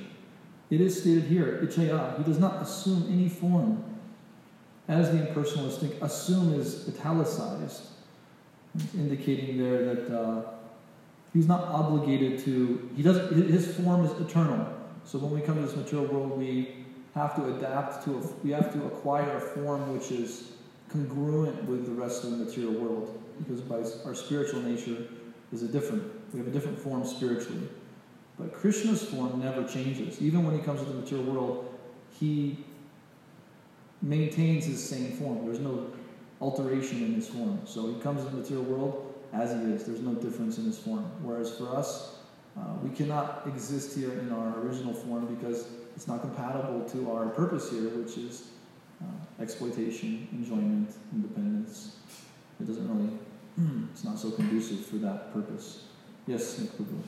[0.71, 3.83] It is stated here, Ichaya, he does not assume any form.
[4.87, 7.89] As the impersonalists think, assume is italicized,
[8.95, 10.41] indicating there that uh,
[11.33, 14.67] He's not obligated to, he doesn't, his form is eternal.
[15.03, 18.51] So when we come to this material world, we have to adapt to, a, we
[18.51, 20.51] have to acquire a form which is
[20.89, 23.19] congruent with the rest of the material world.
[23.39, 25.07] Because by our spiritual nature
[25.51, 27.67] is a different, we have a different form spiritually.
[28.39, 30.21] But Krishna's form never changes.
[30.21, 31.79] Even when he comes to the material world,
[32.11, 32.63] he
[34.01, 35.45] maintains his same form.
[35.45, 35.87] There's no
[36.41, 37.61] alteration in his form.
[37.65, 39.83] So he comes to the material world, as he is.
[39.85, 41.03] There's no difference in his form.
[41.21, 42.15] Whereas for us,
[42.57, 47.27] uh, we cannot exist here in our original form because it's not compatible to our
[47.29, 48.49] purpose here, which is
[49.01, 51.97] uh, exploitation, enjoyment, independence.
[52.59, 53.17] It doesn't really,
[53.91, 55.85] it's not so conducive for that purpose.
[56.27, 57.03] Yes, Nick Lugo.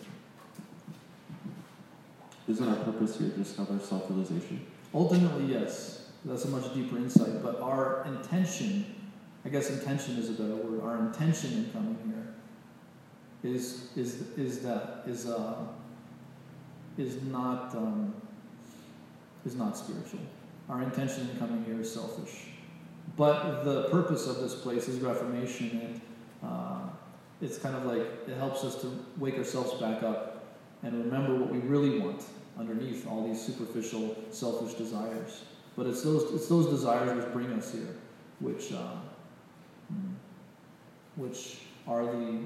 [2.47, 4.65] Isn't our purpose here to discover self realization?
[4.93, 6.09] Ultimately, yes.
[6.25, 7.43] That's a much deeper insight.
[7.43, 8.85] But our intention
[9.45, 10.81] I guess intention is a better word.
[10.81, 15.55] Our intention in coming here is is is that is uh,
[16.97, 18.13] is not um,
[19.45, 20.21] is not spiritual.
[20.67, 22.47] Our intention in coming here is selfish.
[23.15, 26.01] But the purpose of this place is reformation, and
[26.43, 26.79] uh,
[27.39, 30.43] it's kind of like it helps us to wake ourselves back up
[30.81, 32.23] and remember what we really want
[32.57, 35.43] underneath all these superficial, selfish desires.
[35.77, 37.95] But it's those it's those desires which bring us here,
[38.39, 38.95] which uh,
[41.15, 42.39] which are the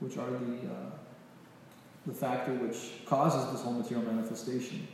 [0.00, 0.90] which are the uh,
[2.06, 4.86] the factor which causes this whole material manifestation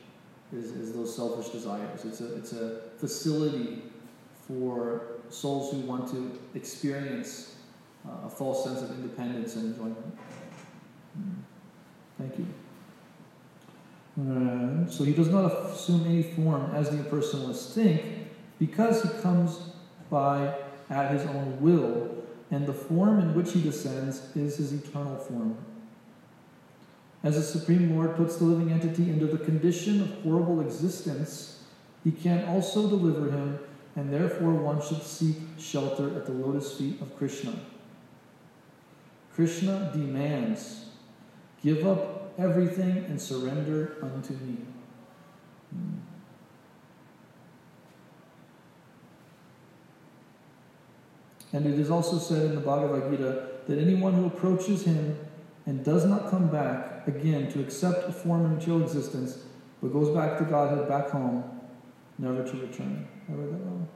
[0.52, 2.04] is, is those selfish desires.
[2.04, 3.82] It's a it's a facility
[4.46, 7.56] for souls who want to experience
[8.06, 10.18] uh, a false sense of independence and enjoyment.
[11.18, 11.34] Mm.
[12.18, 12.46] Thank you.
[14.18, 19.60] Uh, so he does not assume any form as the impersonalists think, because he comes
[20.10, 20.54] by
[20.90, 22.19] at his own will,
[22.50, 25.56] and the form in which he descends is his eternal form.
[27.22, 31.62] As the Supreme Lord puts the living entity into the condition of horrible existence,
[32.02, 33.58] he can also deliver him,
[33.94, 37.54] and therefore one should seek shelter at the lotus feet of Krishna.
[39.34, 40.86] Krishna demands,
[41.62, 44.56] Give up everything and surrender unto me.
[45.70, 46.09] Hmm.
[51.52, 55.18] And it is also said in the Bhagavad Gita that anyone who approaches him
[55.66, 59.38] and does not come back again to accept a form of material existence,
[59.82, 61.44] but goes back to Godhead, back home,
[62.18, 63.06] never to return.
[63.28, 63.88] I read that wrong.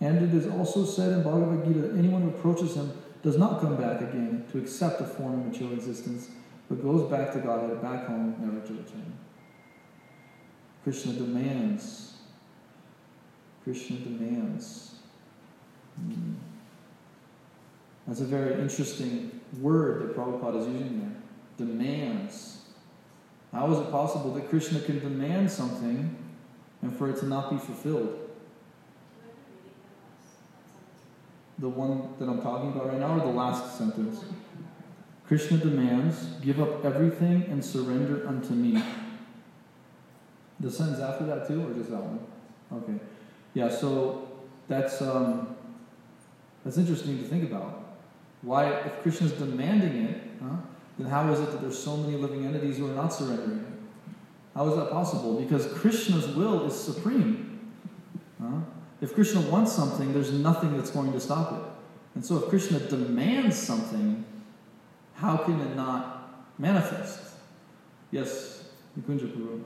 [0.00, 2.92] And it is also said in Bhagavad Gita that anyone who approaches him
[3.22, 6.28] does not come back again to accept a form of material existence,
[6.68, 9.18] but goes back to Godhead, back home, never to return.
[10.84, 12.14] Krishna demands.
[13.64, 14.96] Krishna demands.
[15.96, 16.34] Hmm.
[18.06, 21.66] That's a very interesting word that Prabhupada is using there.
[21.66, 22.58] Demands.
[23.52, 26.14] How is it possible that Krishna can demand something
[26.82, 28.18] and for it to not be fulfilled?
[31.58, 34.24] The one that I'm talking about right now, or the last sentence?
[35.26, 38.82] Krishna demands, give up everything and surrender unto me.
[40.60, 42.20] The sentence after that too, or just that one?
[42.72, 43.02] Okay.
[43.54, 44.28] Yeah, so
[44.68, 45.56] that's um,
[46.62, 47.85] that's interesting to think about.
[48.46, 50.58] Why, if Krishna's demanding it, huh,
[51.00, 53.66] then how is it that there's so many living entities who are not surrendering it?
[54.54, 55.34] How is that possible?
[55.40, 57.72] Because Krishna's will is supreme.
[58.40, 58.60] Huh?
[59.00, 61.62] If Krishna wants something, there's nothing that's going to stop it.
[62.14, 64.24] And so if Krishna demands something,
[65.14, 67.34] how can it not manifest?
[68.12, 69.60] Yes, Nikunja Guru.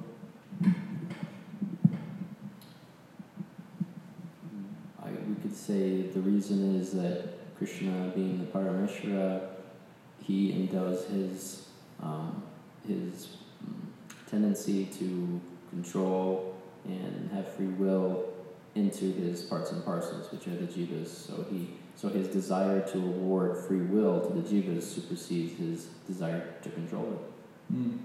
[5.03, 9.47] I, we could say the reason is that Krishna, being the Parameshvara,
[10.23, 11.67] he endows his
[12.03, 12.43] um,
[12.89, 13.93] his um,
[14.31, 18.25] tendency to control and have free will
[18.75, 21.09] into his parts and parcels, which are the jivas.
[21.09, 26.55] So he so his desire to award free will to the jivas supersedes his desire
[26.63, 27.75] to control it.
[27.75, 27.99] Mm.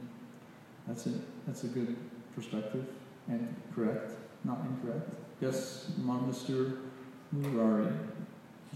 [0.85, 1.47] That's it.
[1.47, 1.95] That's a good
[2.35, 2.85] perspective
[3.29, 4.11] and correct,
[4.43, 5.11] not incorrect.
[5.39, 6.77] Yes, Mr.
[7.33, 7.93] Murari.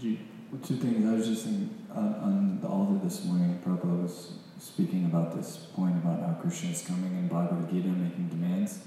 [0.00, 0.18] G.
[0.50, 1.06] Well, two things.
[1.08, 5.56] I was just thinking on, on the altar this morning, Prabhupada was speaking about this
[5.76, 8.80] point about how Krishna is coming in Bhagavad Gita making demands.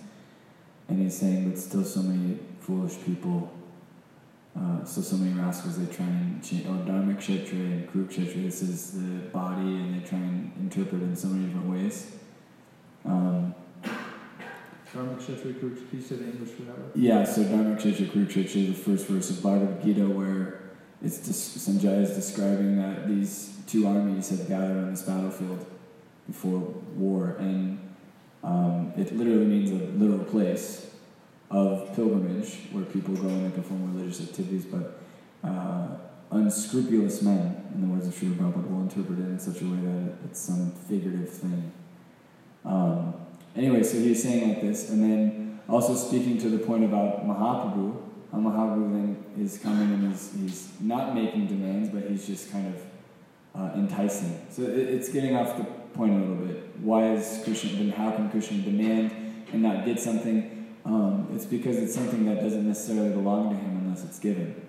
[0.89, 3.49] And he's saying, but still so many foolish people,
[4.59, 8.61] uh, so so many rascals, they try and change, oh, Dharma Kshetra and Kurukshetra, this
[8.61, 12.17] is the body, and they try and interpret in so many different ways.
[13.05, 13.55] Um,
[14.93, 16.75] Dharma Kshetra Kurukshetra, you say English for that?
[16.95, 20.62] yeah, so Dharma Kshetra Kurukshetra is the first verse of Bhagavad Gita where
[21.03, 25.65] it's just, Sanjaya is describing that these two armies have gathered on this battlefield
[26.27, 26.59] before
[26.95, 27.77] war, and
[28.43, 30.89] um, it literally means a literal place
[31.51, 35.01] of pilgrimage where people go and they perform religious activities, but
[35.43, 35.87] uh,
[36.31, 39.77] unscrupulous men, in the words of Srila Prabhupada, will interpret it in such a way
[39.77, 41.71] that it's some figurative thing.
[42.63, 43.13] Um,
[43.55, 48.02] anyway, so he's saying like this, and then also speaking to the point about Mahaprabhu,
[48.39, 52.81] Mahaprabhu then is coming and he's, he's not making demands, but he's just kind of
[53.55, 54.45] uh, enticing.
[54.49, 56.75] So it, it's getting off the point a little bit.
[56.79, 59.11] Why is Krishna, then how can Krishna demand
[59.51, 60.73] and not get something?
[60.85, 64.59] Um, it's because it's something that doesn't necessarily belong to him unless it's given.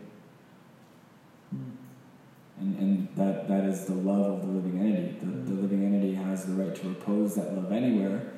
[2.60, 5.16] And, and that, that is the love of the living entity.
[5.20, 8.32] The, the living entity has the right to repose that love anywhere,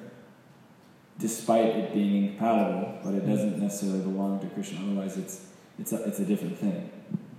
[1.18, 4.80] despite it being incompatible, but it doesn't necessarily belong to Krishna.
[4.82, 5.46] Otherwise, it's,
[5.78, 6.90] it's, a, it's a different thing.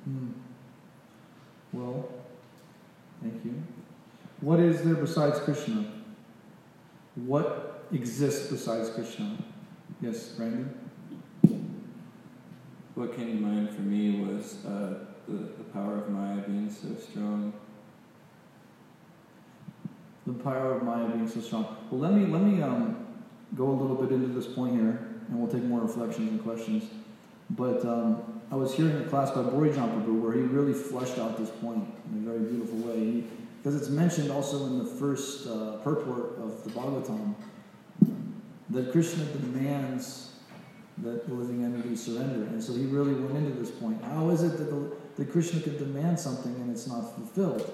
[0.03, 0.29] Hmm.
[1.73, 2.09] Well,
[3.21, 3.61] thank you.
[4.41, 5.85] What is there besides Krishna?
[7.15, 9.37] What exists besides Krishna?
[10.01, 10.73] Yes, Brandon?
[12.97, 16.87] what came to mind for me was uh, the, the power of Maya being so
[16.99, 17.53] strong.
[20.25, 21.77] The power of Maya being so strong.
[21.91, 23.06] Well, let me let me um,
[23.55, 26.83] go a little bit into this point here, and we'll take more reflections and questions.
[27.51, 31.37] But um, I was hearing a class by Bori Prabhu where he really fleshed out
[31.37, 33.23] this point in a very beautiful way.
[33.57, 37.35] Because it's mentioned also in the first uh, purport of the Bhagavatam
[38.69, 40.31] that Krishna demands
[40.99, 42.45] that the living entity surrender.
[42.47, 44.01] And so he really went into this point.
[44.03, 47.73] How is it that, the, that Krishna could demand something and it's not fulfilled?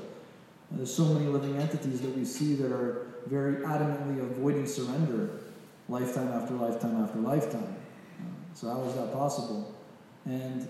[0.69, 5.39] And there's so many living entities that we see that are very adamantly avoiding surrender
[5.89, 7.75] lifetime after lifetime after lifetime.
[8.53, 9.75] So how is that possible?
[10.25, 10.67] And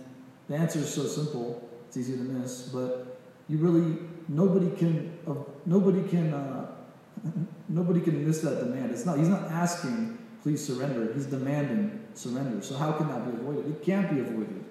[0.50, 3.98] the answer is so simple, it's easy to miss, but you really
[4.28, 5.36] nobody can uh,
[5.66, 6.72] nobody can uh,
[7.70, 8.92] nobody can miss that demand.
[8.92, 11.12] It's not he's not asking please surrender.
[11.14, 12.62] He's demanding surrender.
[12.62, 13.72] So how can that be avoided?
[13.72, 14.66] It can't be avoided.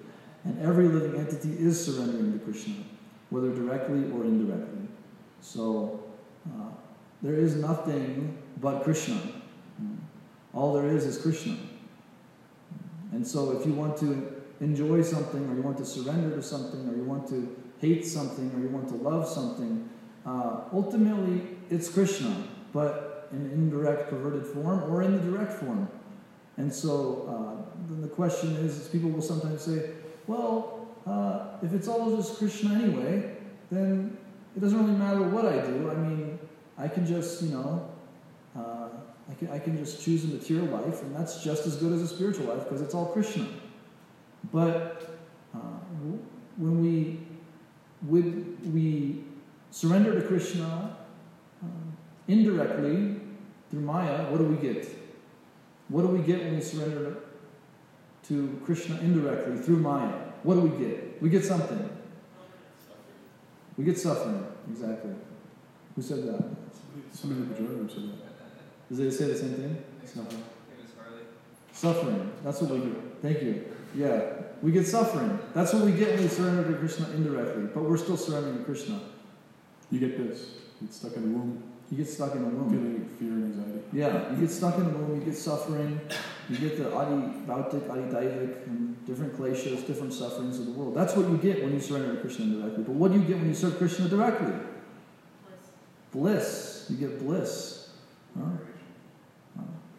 [0.45, 2.75] And every living entity is surrendering to Krishna,
[3.31, 4.87] whether directly or indirectly.
[5.41, 6.03] So
[6.47, 6.69] uh,
[7.23, 9.19] there is nothing but Krishna.
[10.53, 11.57] All there is is Krishna.
[13.11, 16.87] And so if you want to enjoy something, or you want to surrender to something,
[16.89, 19.89] or you want to hate something, or you want to love something,
[20.25, 22.35] uh, ultimately it's Krishna,
[22.71, 25.87] but in indirect, perverted form, or in the direct form.
[26.57, 29.89] And so uh, then the question is, is, people will sometimes say,
[30.27, 33.35] well, uh, if it's all just Krishna anyway,
[33.71, 34.15] then
[34.55, 35.89] it doesn't really matter what I do.
[35.89, 36.39] I mean,
[36.77, 37.89] I can just, you know,
[38.55, 38.89] uh,
[39.29, 42.01] I, can, I can just choose a material life, and that's just as good as
[42.01, 43.47] a spiritual life because it's all Krishna.
[44.51, 45.17] But
[45.55, 45.57] uh,
[46.57, 47.19] when we
[48.09, 49.23] we
[49.71, 50.97] surrender to Krishna
[51.63, 51.67] uh,
[52.27, 53.15] indirectly
[53.69, 54.87] through Maya, what do we get?
[55.87, 57.17] What do we get when we surrender
[58.27, 60.13] to Krishna indirectly through Maya?
[60.43, 61.21] What do we get?
[61.21, 61.89] We get something.
[63.77, 65.15] We get suffering, exactly.
[65.95, 66.43] Who said that?
[67.11, 68.22] Somebody in the said that.
[68.89, 69.83] Does it say the same thing?
[70.05, 70.43] Suffering.
[71.71, 72.31] Suffering.
[72.43, 72.97] That's what we get.
[73.21, 73.65] Thank you.
[73.95, 74.33] Yeah.
[74.61, 75.39] We get suffering.
[75.53, 78.63] That's what we get when we surrender to Krishna indirectly, but we're still surrendering to
[78.63, 78.99] Krishna.
[79.91, 80.51] You get this.
[80.79, 81.63] You get stuck in the womb.
[81.91, 82.69] You get stuck in the womb.
[82.69, 83.83] Feeling fear and anxiety.
[83.93, 85.99] Yeah, you get stuck in the womb, you get suffering,
[86.49, 87.15] you get the adi
[87.45, 90.95] bautic, adi daivik, and different kleshas, different sufferings of the world.
[90.95, 92.83] That's what you get when you surrender to Krishna directly.
[92.85, 94.53] But what do you get when you serve Krishna directly?
[96.11, 96.87] Bliss.
[96.89, 97.89] You get bliss.
[98.35, 98.49] Huh?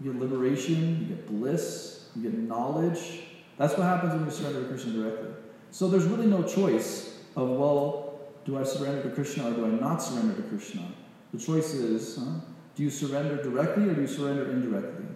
[0.01, 3.23] You get liberation, you get bliss, you get knowledge.
[3.59, 5.31] That's what happens when you surrender to Krishna directly.
[5.71, 9.71] So there's really no choice of, well, do I surrender to Krishna or do I
[9.71, 10.87] not surrender to Krishna?
[11.33, 12.41] The choice is, huh?
[12.77, 15.07] do you surrender directly or do you surrender indirectly?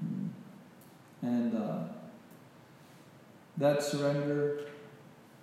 [0.00, 0.26] Hmm.
[1.22, 1.78] And uh,
[3.58, 4.66] that surrender,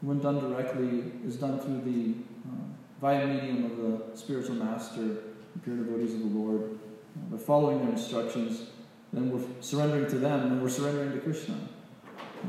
[0.02, 2.16] when done directly, is done through the
[2.48, 2.64] uh,
[3.02, 6.80] via medium of the spiritual master, the pure devotees of the Lord.
[7.30, 8.70] By following their instructions,
[9.12, 11.56] then we're surrendering to them, and we're surrendering to Krishna.
[12.18, 12.48] Uh,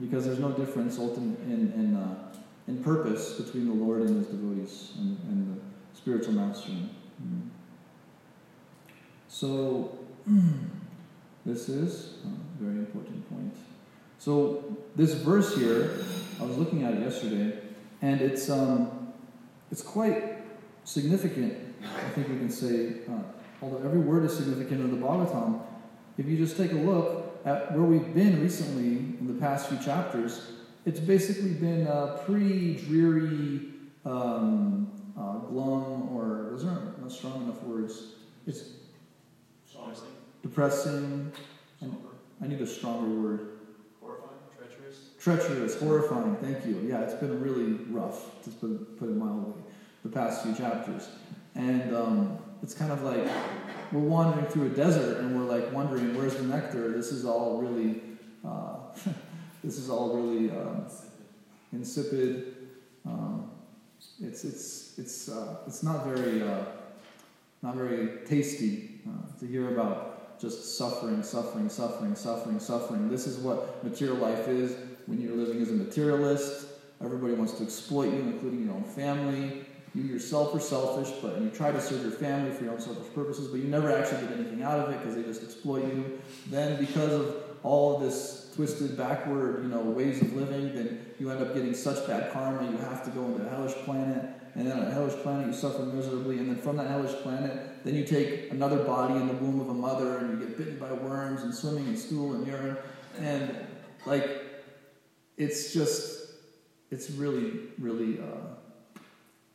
[0.00, 2.32] because there's no difference ultimately in, in, uh,
[2.68, 5.60] in purpose between the Lord and his devotees and, and the
[5.96, 6.70] spiritual master.
[6.70, 7.48] Mm.
[9.28, 9.98] So,
[11.46, 13.54] this is a very important point.
[14.18, 16.04] So, this verse here,
[16.40, 17.58] I was looking at it yesterday,
[18.02, 19.12] and it's, um,
[19.70, 20.38] it's quite
[20.84, 23.22] significant, I think we can say, uh,
[23.62, 25.60] although every word is significant in the Bhagavatam.
[26.18, 29.78] If you just take a look at where we've been recently in the past few
[29.78, 30.52] chapters,
[30.84, 37.62] it's basically been a pretty dreary, um, uh, glum, or those aren't not strong enough
[37.62, 38.14] words.
[38.46, 38.64] It's
[40.42, 41.32] depressing.
[42.42, 43.48] I need a stronger word.
[44.00, 44.98] Horrifying, treacherous.
[45.18, 46.36] Treacherous, horrifying.
[46.36, 46.86] Thank you.
[46.88, 49.54] Yeah, it's been really rough, to put, put it mildly,
[50.02, 51.08] the past few chapters.
[51.54, 53.24] And um, it's kind of like
[53.92, 56.90] we're wandering through a desert and we're like wondering where's the nectar.
[56.90, 58.00] This is all really,
[58.44, 58.78] uh,
[59.62, 60.84] this is all really um,
[61.72, 62.56] insipid.
[63.06, 63.52] Um,
[64.20, 66.64] it's it's it's uh, it's not very uh,
[67.62, 73.08] not very tasty uh, to hear about just suffering, suffering, suffering, suffering, suffering.
[73.08, 74.74] This is what material life is
[75.06, 76.66] when you're living as a materialist.
[77.00, 79.66] Everybody wants to exploit you, including your own family.
[79.96, 83.12] You yourself are selfish, but you try to serve your family for your own selfish
[83.14, 86.20] purposes, but you never actually get anything out of it because they just exploit you.
[86.50, 91.30] Then, because of all of this twisted, backward, you know, ways of living, then you
[91.30, 92.70] end up getting such bad karma.
[92.70, 94.22] You have to go into a hellish planet,
[94.54, 97.82] and then on a hellish planet you suffer miserably, and then from that hellish planet,
[97.82, 100.78] then you take another body in the womb of a mother, and you get bitten
[100.78, 102.76] by worms and swimming in stool and urine,
[103.18, 103.56] and
[104.04, 104.42] like
[105.38, 106.32] it's just,
[106.90, 108.55] it's really, really, uh,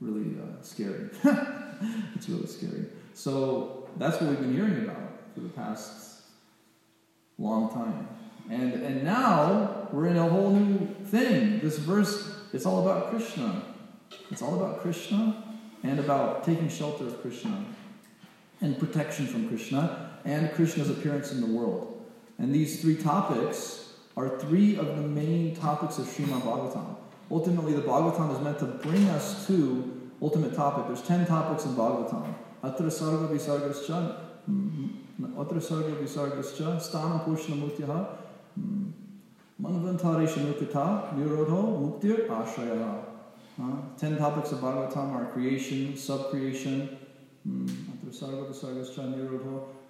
[0.02, 1.10] really uh, scary.
[2.16, 2.86] it's really scary.
[3.14, 6.24] So that's what we've been hearing about for the past
[7.38, 8.08] long time.
[8.49, 11.60] And, and now we're in a whole new thing.
[11.60, 13.64] This verse, it's all about Krishna.
[14.30, 15.43] It's all about Krishna
[15.84, 17.66] and about taking shelter of Krishna
[18.62, 22.06] and protection from Krishna and Krishna's appearance in the world.
[22.38, 26.95] And these three topics are three of the main topics of Srimad Bhagavatam.
[27.32, 30.88] Ultimately, the Bhagavatam is meant to bring us to ultimate topic.
[30.88, 32.34] There's ten topics in Bhagavatam.
[32.64, 34.18] Atra sarga visargascha,
[35.40, 38.18] atra sarga visargascha, stanam pushna mutyaha,
[39.62, 43.06] manvantare shanukata, nirodho muktir ashraya.
[43.62, 46.98] Uh, ten topics of Bhagavatam are creation, subcreation,
[47.48, 48.12] atra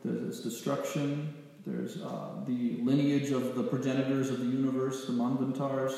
[0.03, 1.33] there's destruction,
[1.65, 5.93] there's uh, the lineage of the progenitors of the universe, the Manvantars.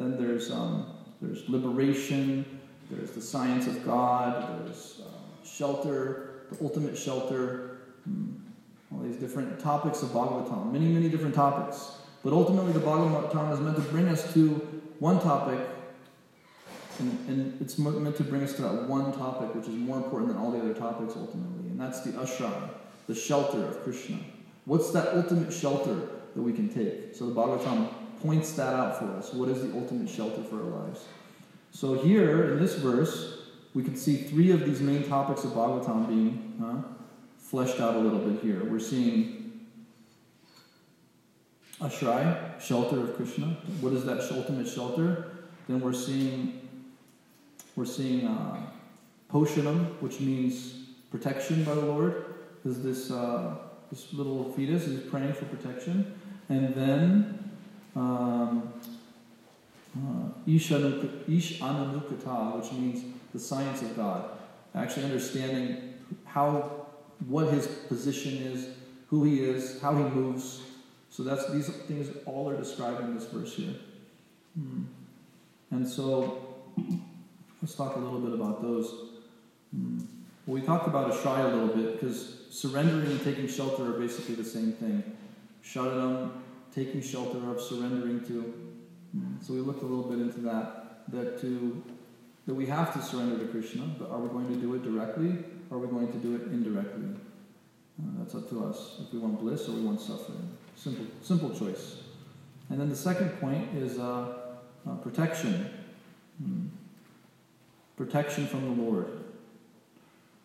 [0.00, 0.86] Then there's, um,
[1.20, 2.58] there's liberation,
[2.90, 8.32] there's the science of God, there's uh, shelter, the ultimate shelter, hmm.
[8.90, 11.98] all these different topics of Bhagavatam, many, many different topics.
[12.24, 14.48] But ultimately, the Bhagavatam is meant to bring us to
[15.00, 15.60] one topic,
[16.98, 20.32] and, and it's meant to bring us to that one topic, which is more important
[20.32, 22.70] than all the other topics ultimately, and that's the ashray,
[23.06, 24.18] the shelter of Krishna.
[24.64, 27.14] What's that ultimate shelter that we can take?
[27.14, 29.32] So the Bhagavatam points that out for us.
[29.32, 31.04] What is the ultimate shelter for our lives?
[31.70, 33.38] So here in this verse,
[33.74, 36.88] we can see three of these main topics of Bhagavatam being huh,
[37.38, 38.64] fleshed out a little bit here.
[38.64, 39.66] We're seeing
[41.80, 43.56] ashray, shelter of Krishna.
[43.80, 45.30] What is that ultimate shelter?
[45.68, 46.68] Then we're seeing
[47.76, 48.60] we're seeing uh,
[49.32, 50.74] poshanam, which means
[51.10, 52.24] protection by the Lord.
[52.64, 53.54] Is this uh,
[53.90, 56.18] this little fetus is praying for protection,
[56.48, 57.49] and then
[57.96, 58.72] um,
[59.96, 64.30] uh, Ishanukata, which means the science of God,
[64.74, 66.86] actually understanding how
[67.26, 68.68] what his position is,
[69.08, 70.62] who he is, how he moves.
[71.10, 73.74] So that's these things all are described in this verse here.
[74.54, 74.84] Hmm.
[75.70, 76.56] And so
[77.60, 79.10] let's talk a little bit about those.
[79.74, 79.98] Hmm.
[80.46, 84.34] Well, we talked about Ashray a little bit because surrendering and taking shelter are basically
[84.34, 85.16] the same thing.
[85.64, 86.30] Sharanam,
[86.74, 88.54] taking shelter of, surrendering to.
[89.16, 89.44] Mm.
[89.44, 91.10] So we looked a little bit into that.
[91.10, 91.82] That to
[92.46, 95.44] that we have to surrender to Krishna, but are we going to do it directly
[95.70, 97.08] or are we going to do it indirectly?
[97.98, 99.00] Uh, that's up to us.
[99.00, 100.48] If we want bliss or we want suffering.
[100.74, 101.96] Simple, simple choice.
[102.70, 104.36] And then the second point is uh,
[104.88, 105.70] uh, protection.
[106.42, 106.68] Mm.
[107.96, 109.20] Protection from the Lord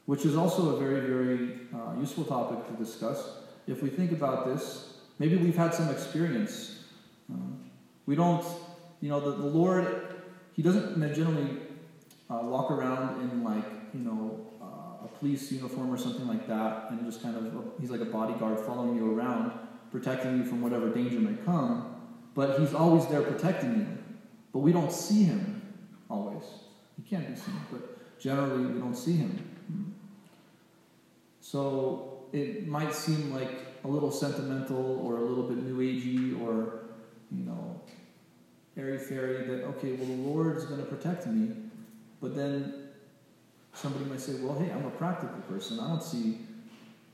[0.05, 3.37] which is also a very, very uh, useful topic to discuss.
[3.67, 6.83] If we think about this, maybe we've had some experience.
[7.31, 7.37] Uh,
[8.05, 8.45] we don't,
[9.01, 10.15] you know, the, the Lord,
[10.53, 11.57] He doesn't generally
[12.29, 16.87] uh, walk around in like, you know, uh, a police uniform or something like that,
[16.89, 17.43] and just kind of,
[17.79, 19.51] He's like a bodyguard following you around,
[19.91, 21.95] protecting you from whatever danger may come.
[22.33, 23.87] But He's always there protecting you.
[24.51, 25.61] But we don't see Him
[26.09, 26.43] always.
[26.95, 29.93] He can't be seen, but generally we don't see Him.
[31.41, 36.79] So it might seem like a little sentimental or a little bit new agey or,
[37.31, 37.81] you know,
[38.75, 41.55] airy fairy that, okay, well, the Lord's going to protect me.
[42.19, 42.89] But then
[43.73, 45.79] somebody might say, well, hey, I'm a practical person.
[45.79, 46.39] I don't see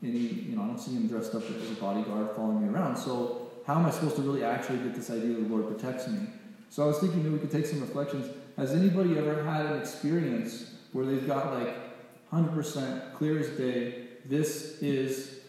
[0.02, 2.96] any, you know, I don't see him dressed up as a bodyguard following me around.
[2.96, 6.26] So how am I supposed to really actually get this idea the Lord protects me?
[6.70, 8.34] So I was thinking maybe we could take some reflections.
[8.56, 11.76] Has anybody ever had an experience where they've got like
[12.32, 15.40] 100% clear as day this is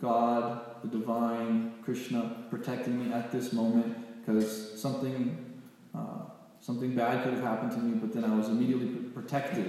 [0.00, 5.60] God, the divine, Krishna, protecting me at this moment because something,
[5.94, 6.20] uh,
[6.60, 9.66] something bad could have happened to me, but then I was immediately protected.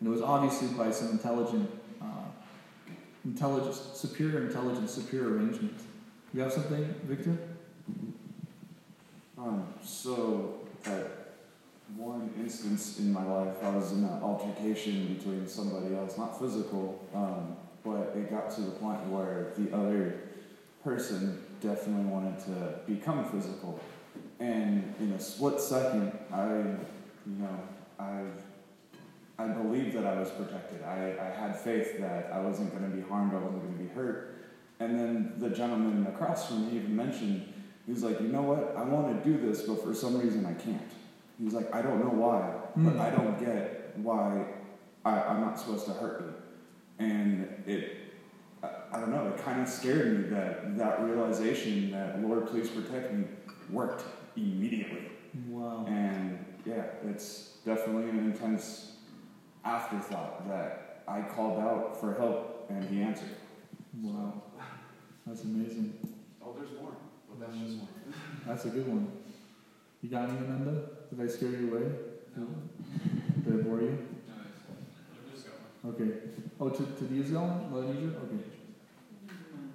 [0.00, 2.86] And it was obviously by some intelligent, uh,
[3.24, 5.78] intelligence, superior intelligence, superior arrangement.
[6.32, 7.36] You have something, Victor?
[9.36, 11.28] Um, so, at
[11.96, 17.04] one instance in my life, I was in an altercation between somebody else, not physical,
[17.14, 20.27] um, but it got to the point where the other
[20.88, 23.78] person definitely wanted to become physical.
[24.40, 27.60] And in a split second, I, you know,
[27.98, 28.22] I,
[29.38, 30.82] I believed that I was protected.
[30.82, 33.84] I, I had faith that I wasn't going to be harmed, I wasn't going to
[33.84, 34.46] be hurt.
[34.80, 37.52] And then the gentleman across from me even mentioned,
[37.84, 40.46] he was like, you know what, I want to do this, but for some reason
[40.46, 40.90] I can't.
[41.38, 43.00] He was like, I don't know why, but hmm.
[43.00, 44.46] I don't get why
[45.04, 46.34] I, I'm not supposed to hurt you
[46.98, 48.07] and it
[48.92, 53.12] I don't know, it kind of scared me that that realization that Lord, please protect
[53.12, 53.24] me
[53.70, 54.04] worked
[54.36, 55.10] immediately.
[55.48, 55.84] Wow.
[55.86, 58.92] And yeah, it's definitely an intense
[59.64, 63.36] afterthought that I called out for help and he answered.
[64.02, 64.42] Wow.
[65.26, 65.92] That's amazing.
[66.42, 66.92] Oh, there's more.
[67.28, 67.88] But that's just one.
[68.46, 69.12] That's a good one.
[70.02, 70.88] You got any, Amanda?
[71.10, 71.90] Did I scare you away?
[72.36, 72.46] No.
[73.44, 74.06] Did I bore you?
[75.84, 76.12] No, Okay.
[76.60, 77.68] Oh, to, to the Israel?
[77.70, 78.16] Melanesia?
[78.16, 78.42] Okay.
[79.28, 79.72] Um,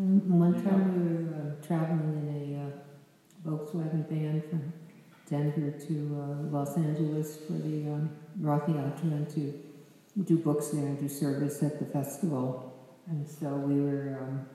[0.00, 4.72] One time we were uh, traveling in a uh, Volkswagen van from
[5.28, 9.52] Denver to uh, Los Angeles for the um, Yatra and to
[10.24, 12.72] do books there and do service at the festival.
[13.08, 14.46] And so we were um,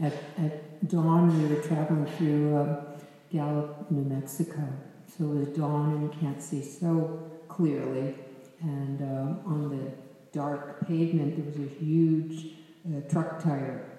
[0.00, 1.42] at, at dawn.
[1.42, 2.84] We were traveling through uh,
[3.32, 4.62] Gallup, New Mexico.
[5.08, 8.14] So it was dawn and you can't see so clearly.
[8.60, 9.90] And uh, on the
[10.30, 12.52] dark pavement, there was a huge
[12.86, 13.90] uh, truck tire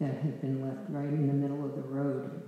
[0.00, 2.42] that had been left right in the middle of the road.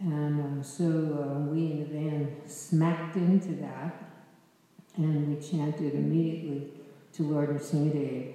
[0.00, 4.10] And um, so uh, we in the van smacked into that,
[4.96, 6.72] and we chanted immediately
[7.14, 8.34] to Lord Nrsimhadev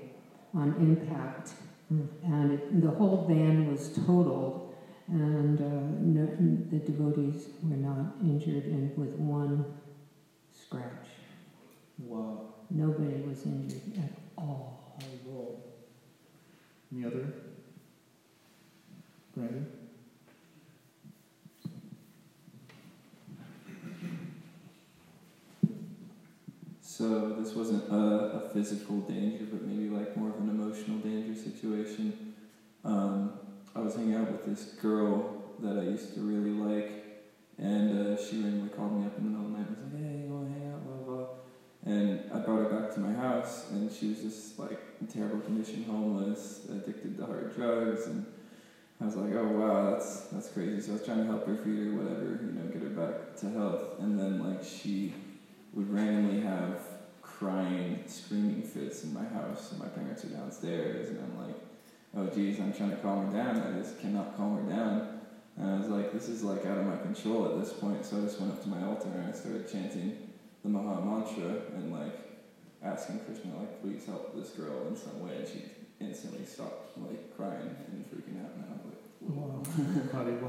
[0.54, 1.52] on impact.
[1.90, 4.76] And it, the whole van was totaled,
[5.08, 5.64] and uh,
[6.00, 6.26] no,
[6.70, 9.66] the devotees were not injured, and with one
[10.52, 11.08] scratch.
[11.98, 12.54] Wow.
[12.70, 14.80] Nobody was injured at all.
[16.92, 17.34] Any other?
[27.00, 31.34] So this wasn't a, a physical danger, but maybe like more of an emotional danger
[31.34, 32.34] situation.
[32.84, 33.40] Um,
[33.74, 37.24] I was hanging out with this girl that I used to really like,
[37.58, 39.94] and uh, she randomly called me up in the middle of the night and was
[39.94, 41.28] like, "Hey, you want to hang out?" Blah blah.
[41.86, 45.40] And I brought her back to my house, and she was just like in terrible
[45.40, 48.26] condition, homeless, addicted to hard drugs, and
[49.02, 51.56] I was like, "Oh wow, that's that's crazy." So I was trying to help her
[51.56, 55.14] feed her, whatever, you know, get her back to health, and then like she
[55.74, 56.82] would randomly have
[57.22, 61.56] crying, screaming fits in my house, and my parents are downstairs, and I'm like,
[62.18, 65.22] oh geez, I'm trying to calm her down, I just cannot calm her down.
[65.56, 68.18] And I was like, this is like out of my control at this point, so
[68.18, 70.18] I just went up to my altar and I started chanting
[70.64, 72.20] the Maha Mantra and like
[72.84, 75.64] asking Krishna, like, please help this girl in some way, and she
[76.02, 78.89] instantly stopped like crying and freaking out, and I
[79.22, 79.64] like, Wow.
[80.12, 80.40] How do?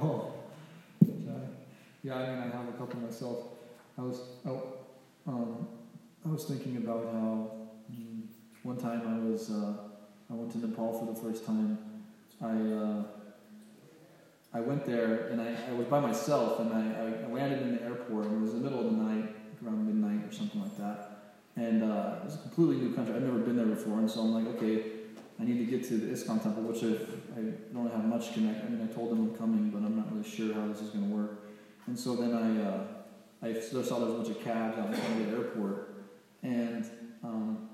[2.02, 3.38] Yeah, I mean, I have a couple myself.
[3.98, 4.62] I was, oh,
[5.26, 5.68] um,
[6.24, 7.50] I was thinking about how
[7.92, 8.22] mm,
[8.62, 9.74] one time I was, uh,
[10.30, 11.78] I went to Nepal for the first time.
[12.40, 13.04] I, uh,
[14.54, 17.82] I went there and I, I was by myself and I, I landed in the
[17.82, 21.36] airport and it was the middle of the night, around midnight or something like that.
[21.56, 23.14] And uh, it was a completely new country.
[23.14, 24.84] I've never been there before, and so I'm like, okay,
[25.38, 27.41] I need to get to the ISKCON temple, which I've, I
[27.72, 28.64] don't have much connect.
[28.64, 30.91] I mean, I told them I'm coming, but I'm not really sure how this is
[30.91, 31.49] going to work.
[31.87, 32.85] And so then I, uh,
[33.43, 35.95] I saw there was a bunch of cabs out in front of the airport,
[36.43, 36.85] and
[37.24, 37.68] um,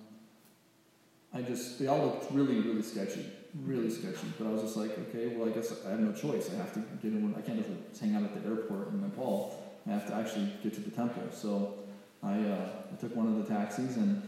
[1.32, 3.26] I just they all looked really, really sketchy,
[3.62, 4.32] really sketchy.
[4.38, 6.50] But I was just like, okay, well, I guess I have no choice.
[6.52, 7.34] I have to get in.
[7.36, 9.62] I can't just hang out at the airport in Nepal.
[9.86, 11.22] I have to actually get to the temple.
[11.32, 11.74] So
[12.22, 14.22] I, uh, I took one of the taxis, and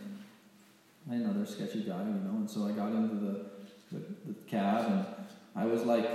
[1.11, 2.37] I know they're sketchy guy, you know.
[2.37, 3.47] And so I got into the,
[3.93, 5.07] the, the cab, and
[5.57, 6.09] I was like,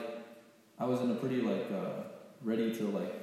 [0.79, 2.03] I was in a pretty like uh,
[2.41, 3.21] ready to like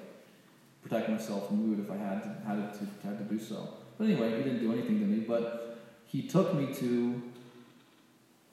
[0.83, 3.69] protect myself mood if I had to, had to had to do so.
[3.99, 5.21] But anyway, he didn't do anything to me.
[5.21, 7.23] But he took me to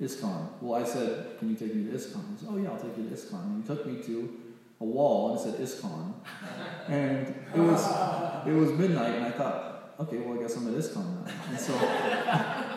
[0.01, 0.49] ISKCON.
[0.61, 2.97] Well, I said, "Can you take me to ISKCON?" He said, "Oh yeah, I'll take
[2.97, 4.37] you to ISKCON." And he took me to
[4.79, 6.13] a wall and it said ISKCON,
[6.87, 10.73] and it was it was midnight, and I thought, okay, well I guess I'm at
[10.73, 11.31] ISKCON now.
[11.49, 11.73] And so,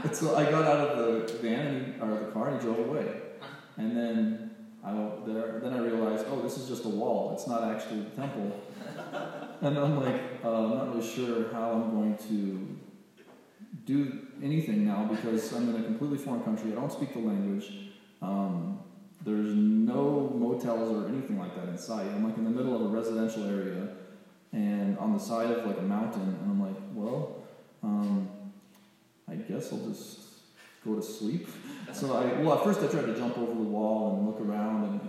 [0.03, 2.67] and so I got out of the van and he, or the car and he
[2.67, 3.21] drove away,
[3.77, 4.51] and then
[4.85, 4.93] I
[5.27, 7.33] there, then I realized, oh, this is just a wall.
[7.35, 8.61] It's not actually the temple.
[9.63, 12.79] And I'm like, uh, I'm not really sure how I'm going to
[13.85, 16.73] do anything now because I'm in a completely foreign country.
[16.73, 17.91] I don't speak the language.
[18.23, 18.81] Um,
[19.23, 22.07] there's no motels or anything like that in sight.
[22.07, 23.89] I'm like in the middle of a residential area
[24.53, 27.43] and on the side of like a mountain, and I'm like, well,
[27.83, 28.31] um,
[29.31, 30.19] I guess I'll just
[30.85, 31.49] go to sleep.
[31.93, 34.85] So I, well, at first I tried to jump over the wall and look around
[34.85, 35.01] and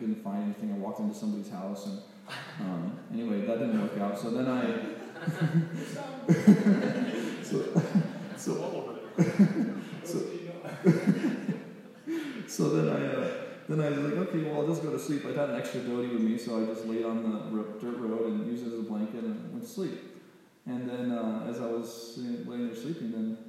[0.00, 0.72] didn't find anything.
[0.72, 2.00] I walked into somebody's house and
[2.60, 4.18] um, anyway, that didn't work out.
[4.18, 4.62] So then I,
[7.42, 7.64] so,
[8.36, 8.98] so,
[10.04, 10.18] so,
[12.46, 13.30] so then I, uh,
[13.68, 15.24] then I was like, okay, well, I'll just go to sleep.
[15.26, 17.38] I had an extra dhoti with me, so I just laid on the
[17.80, 20.00] dirt road and used it as a blanket and went to sleep.
[20.66, 23.47] And then uh, as I was laying there sleeping, then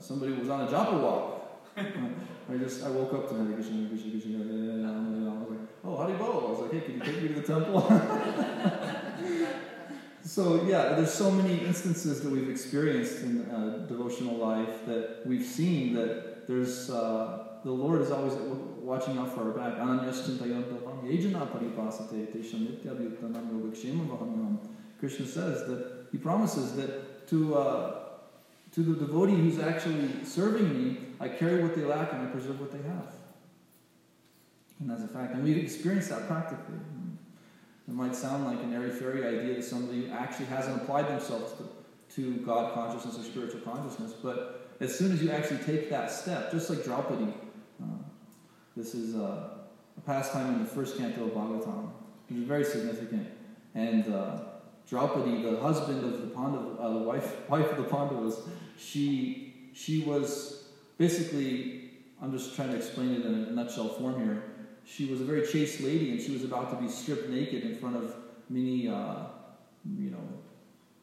[0.00, 1.34] somebody was on a japa walk.
[1.76, 5.60] I just I woke up to Hare Krishna, Hare Krishna, Krishna, and I was like,
[5.84, 6.46] oh, Haribol.
[6.46, 7.80] I was like, hey, can you take me to the temple?
[10.22, 15.44] so yeah, there's so many instances that we've experienced in uh, devotional life that we've
[15.44, 18.34] seen that there's uh, the Lord is always
[18.80, 19.78] watching out for our back.
[24.98, 28.07] Krishna says that he promises that to uh,
[28.74, 32.60] to the devotee who's actually serving me, I carry what they lack and I preserve
[32.60, 33.12] what they have.
[34.80, 35.34] And that's a fact.
[35.34, 36.76] And we've experienced that practically.
[37.88, 41.54] It might sound like an airy fairy idea to somebody who actually hasn't applied themselves
[41.54, 46.10] to, to God consciousness or spiritual consciousness, but as soon as you actually take that
[46.10, 47.32] step, just like Draupadi,
[47.82, 47.86] uh,
[48.76, 49.50] this is a,
[49.96, 51.90] a pastime in the first canto of Bhagavatam.
[52.30, 53.26] It's very significant.
[53.74, 54.38] And uh,
[54.88, 58.40] Draupadi, the husband of the Pandav, uh, the wife, wife of the Pandavas,
[58.78, 60.64] she, she was
[60.96, 61.90] basically,
[62.22, 64.42] I'm just trying to explain it in a nutshell form here
[64.88, 67.76] she was a very chaste lady and she was about to be stripped naked in
[67.76, 68.14] front of
[68.48, 69.26] many, uh,
[69.98, 70.18] you know,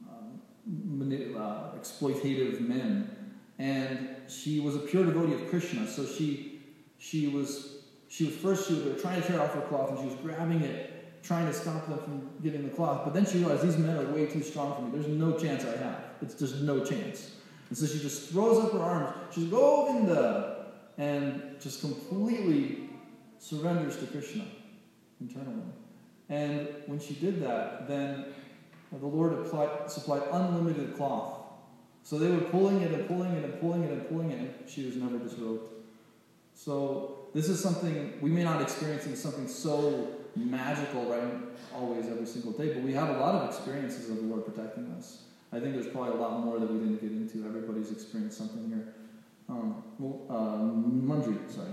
[0.10, 3.12] uh, uh, exploitative men.
[3.60, 5.88] And she was a pure devotee of Krishna.
[5.88, 6.62] So she,
[6.98, 10.06] she was, she was first, she was trying to tear off her cloth and she
[10.06, 10.95] was grabbing it,
[11.26, 13.01] trying to stop them from getting the cloth.
[13.03, 14.91] But then she realized these men are way too strong for me.
[14.91, 15.99] There's no chance I have.
[16.21, 17.36] It's just no chance.
[17.69, 19.13] And so she just throws up her arms.
[19.34, 20.67] She's Govinda!
[20.97, 22.89] And just completely
[23.39, 24.45] surrenders to Krishna
[25.19, 25.73] internally.
[26.30, 28.28] And when she did that, then
[28.91, 31.41] the Lord applied, supplied unlimited cloth.
[32.03, 34.69] So they were pulling it and pulling it and pulling it and pulling it, and
[34.69, 35.69] she was never disrobed.
[36.53, 41.34] So this is something we may not experience in something so magical, right?
[41.74, 44.92] Always, every single day, but we have a lot of experiences of the Lord protecting
[44.98, 45.24] us.
[45.52, 47.48] I think there's probably a lot more that we didn't get into.
[47.48, 48.94] Everybody's experienced something here.
[49.48, 51.70] Um, well, uh, Mundry, sorry.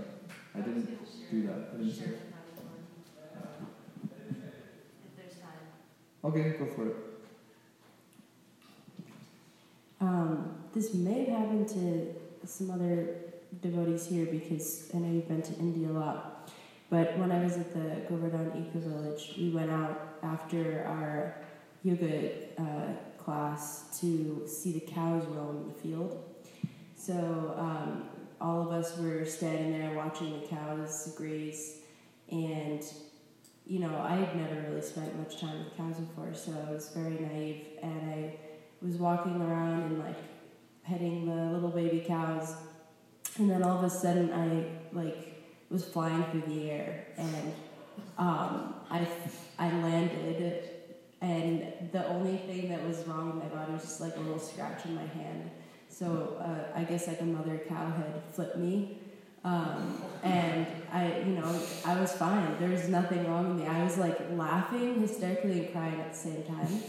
[0.55, 0.87] I didn't
[1.31, 1.69] do that.
[1.73, 2.05] I didn't say.
[6.25, 6.95] Okay, go for it.
[9.99, 13.15] Um, this may have happened to some other
[13.61, 16.32] devotees here because I know you've been to India a lot.
[16.93, 21.37] But when I was at the Govardhan Eco Village, we went out after our
[21.81, 26.23] yoga uh, class to see the cows roam the field.
[26.95, 31.79] So um, all of us were standing there watching the cows graze,
[32.29, 32.83] and
[33.65, 36.89] you know, I had never really spent much time with cows before, so I was
[36.89, 38.35] very naive, and I
[38.83, 40.19] was walking around and like
[40.85, 42.55] petting the little baby cows,
[43.39, 45.32] and then all of a sudden I like
[45.73, 47.53] was flying through the air, and
[48.17, 49.05] um, I
[49.59, 50.69] I landed,
[51.19, 54.39] and the only thing that was wrong with my body was just like a little
[54.39, 55.51] scratch in my hand
[55.93, 58.97] so uh, I guess like a mother cow had flipped me.
[59.45, 62.57] Um, and I, you know, I was fine.
[62.59, 63.67] There was nothing wrong with me.
[63.67, 66.81] I was like laughing hysterically and crying at the same time.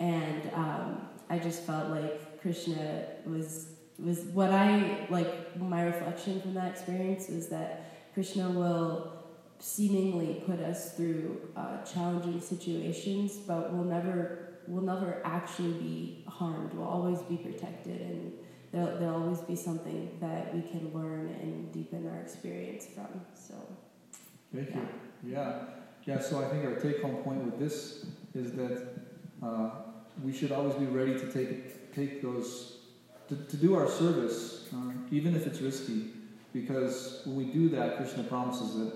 [0.00, 3.68] And um, I just felt like Krishna was
[3.98, 5.60] was what I like.
[5.60, 9.12] My reflection from that experience was that Krishna will
[9.58, 16.72] seemingly put us through uh, challenging situations, but will never will never actually be harmed.
[16.74, 18.32] We'll always be protected, and
[18.72, 23.08] there'll, there'll always be something that we can learn and deepen our experience from.
[23.34, 23.54] So,
[24.54, 24.76] thank yeah.
[24.76, 25.32] you.
[25.32, 25.62] Yeah,
[26.04, 26.20] yeah.
[26.20, 28.88] So I think our take-home point with this is that
[29.42, 29.70] uh,
[30.22, 32.78] we should always be ready to take take those
[33.28, 36.10] to, to do our service, uh, even if it's risky,
[36.52, 38.92] because when we do that, Krishna promises that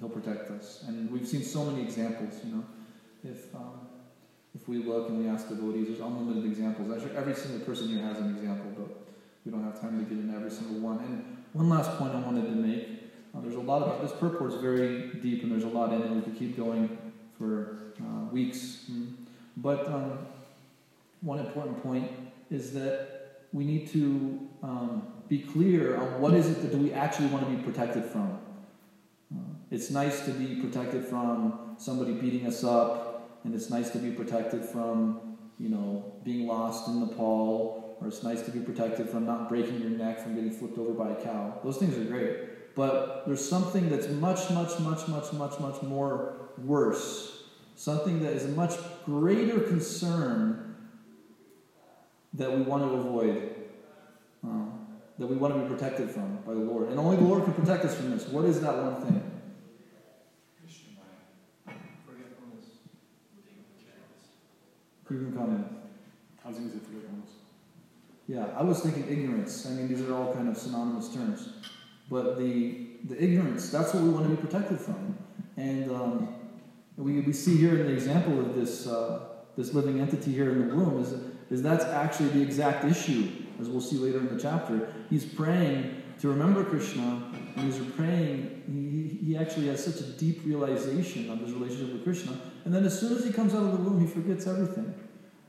[0.00, 2.40] He'll protect us, and we've seen so many examples.
[2.44, 2.64] You know,
[3.24, 3.88] if um,
[4.54, 6.90] if we look and we ask devotees, there's unlimited examples.
[6.92, 8.96] Actually, every single person here has an example, but
[9.44, 10.98] we don't have time to get into every single one.
[10.98, 12.88] And one last point I wanted to make.
[13.34, 16.02] Uh, there's a lot about this purport is very deep, and there's a lot in
[16.02, 16.10] it.
[16.10, 16.96] We could keep going
[17.36, 18.84] for uh, weeks.
[18.90, 19.14] Mm.
[19.56, 20.18] But um,
[21.20, 22.10] one important point
[22.50, 27.26] is that we need to um, be clear on what is it that we actually
[27.26, 28.38] want to be protected from.
[29.34, 33.08] Uh, it's nice to be protected from somebody beating us up
[33.44, 38.22] and it's nice to be protected from, you know, being lost in Nepal, or it's
[38.22, 41.22] nice to be protected from not breaking your neck from getting flipped over by a
[41.22, 41.58] cow.
[41.64, 42.74] Those things are great.
[42.74, 47.42] But there's something that's much, much, much, much, much, much more worse.
[47.74, 48.74] Something that is a much
[49.04, 50.76] greater concern
[52.34, 53.54] that we want to avoid,
[54.46, 54.66] uh,
[55.18, 56.88] that we want to be protected from by the Lord.
[56.88, 58.28] And only the Lord can protect us from this.
[58.28, 59.28] What is that one thing?
[65.06, 65.66] Can comment.
[66.44, 67.30] I was going to say forgetfulness.
[68.26, 69.64] Yeah, I was thinking ignorance.
[69.64, 71.48] I mean, these are all kind of synonymous terms.
[72.10, 75.16] But the, the ignorance, that's what we want to be protected from.
[75.56, 76.34] And um,
[76.98, 79.20] we, we see here in the example of this, uh,
[79.56, 81.14] this living entity here in the womb, is,
[81.50, 83.30] is that's actually the exact issue,
[83.60, 84.92] as we'll see later in the chapter.
[85.10, 90.40] He's praying to remember Krishna, and he's praying, he, he actually has such a deep
[90.44, 93.72] realization of his relationship with Krishna, and then as soon as he comes out of
[93.72, 94.92] the womb, he forgets everything.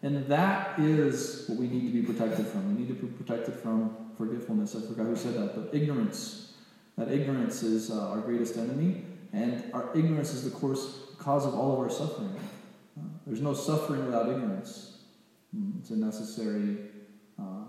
[0.02, 2.74] And that is what we need to be protected from.
[2.74, 4.76] We need to be protected from forgetfulness.
[4.76, 6.54] I forgot who said that, but ignorance.
[6.98, 9.04] That ignorance is uh, our greatest enemy,
[9.34, 12.34] and our ignorance is the course, cause of all of our suffering.
[12.98, 15.00] Uh, there's no suffering without ignorance.
[15.56, 16.78] Mm, It's a necessary
[17.38, 17.66] uh,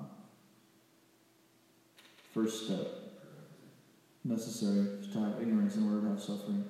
[2.33, 2.87] first step.
[4.25, 6.65] Necessary to have ignorance in order to have suffering.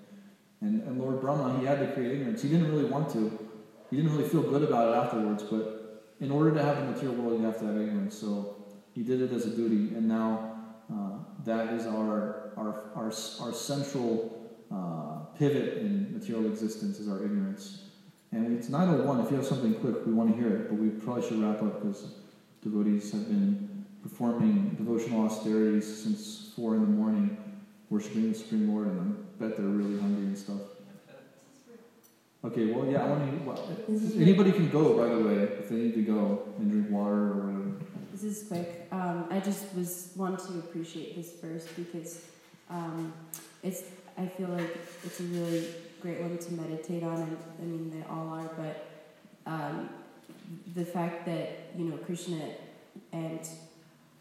[0.60, 2.42] And, and Lord Brahma, he had to create ignorance.
[2.42, 3.48] He didn't really want to.
[3.90, 7.14] He didn't really feel good about it afterwards, but in order to have the material
[7.14, 8.16] world, you have to have ignorance.
[8.16, 8.56] So
[8.94, 10.60] he did it as a duty, and now
[10.92, 14.40] uh, that is our, our, our, our central
[14.72, 17.84] uh, pivot in material existence is our ignorance.
[18.32, 19.24] And it's 901.
[19.24, 21.62] If you have something quick, we want to hear it, but we probably should wrap
[21.62, 22.14] up because
[22.62, 27.36] devotees have been performing devotional austerities since 4 in the morning,
[27.90, 30.60] worshiping the Supreme Lord, and I bet they're really hungry and stuff.
[32.42, 33.44] Okay, well, yeah, I want to.
[33.44, 37.12] Well, anybody can go, by the way, if they need to go and drink water
[37.12, 37.84] or whatever.
[38.12, 38.88] This is quick.
[38.90, 42.24] Um, I just was want to appreciate this verse because
[42.70, 43.12] um,
[43.62, 43.82] it's.
[44.16, 44.74] I feel like
[45.04, 45.66] it's a really
[46.00, 48.50] great one to meditate on, and I mean they all are.
[48.56, 48.88] But
[49.44, 49.90] um,
[50.74, 52.40] the fact that you know Krishna
[53.12, 53.46] and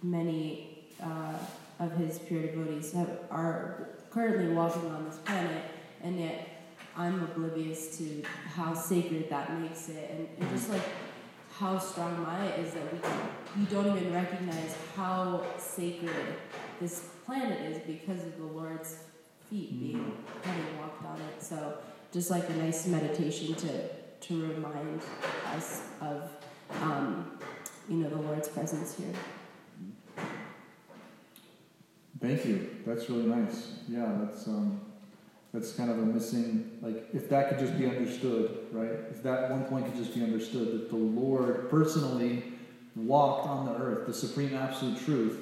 [0.01, 1.37] many uh,
[1.79, 5.63] of his pure devotees have, are currently walking on this planet,
[6.03, 6.47] and yet
[6.95, 8.23] I'm oblivious to
[8.53, 10.81] how sacred that makes it, and, and just like
[11.57, 12.99] how strong Maya is that we
[13.57, 16.35] we don't even recognize how sacred
[16.79, 18.97] this planet is because of the Lord's
[19.49, 21.41] feet being having walked on it.
[21.41, 21.77] So
[22.11, 23.87] just like a nice meditation to
[24.27, 25.01] to remind
[25.55, 26.29] us of
[26.81, 27.39] um,
[27.87, 29.13] you know the Lord's presence here.
[32.21, 32.69] Thank you.
[32.85, 33.79] That's really nice.
[33.87, 34.81] Yeah, that's um,
[35.53, 36.77] that's kind of a missing.
[36.81, 38.91] Like, if that could just be understood, right?
[39.11, 42.43] If that one point could just be understood, that the Lord personally
[42.95, 45.37] walked on the earth, the supreme absolute truth,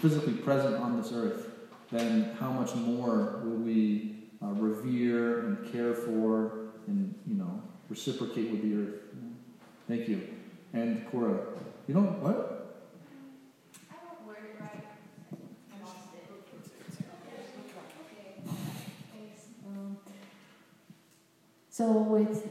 [0.00, 1.50] physically present on this earth,
[1.90, 8.50] then how much more will we uh, revere and care for and you know reciprocate
[8.50, 9.00] with the earth?
[9.88, 10.28] Thank you.
[10.72, 11.38] And Cora,
[11.88, 12.56] you know what?
[19.66, 19.96] Um,
[21.76, 22.48] So with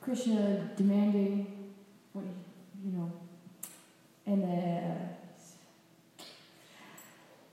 [0.00, 1.74] Krishna demanding
[2.14, 2.24] what
[2.82, 3.12] you know,
[4.24, 6.24] and uh,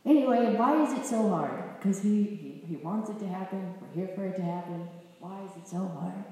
[0.05, 1.78] anyway, why is it so hard?
[1.78, 3.74] Because he, he he wants it to happen.
[3.82, 4.88] We're here for it to happen.
[5.20, 6.24] Why is it so hard?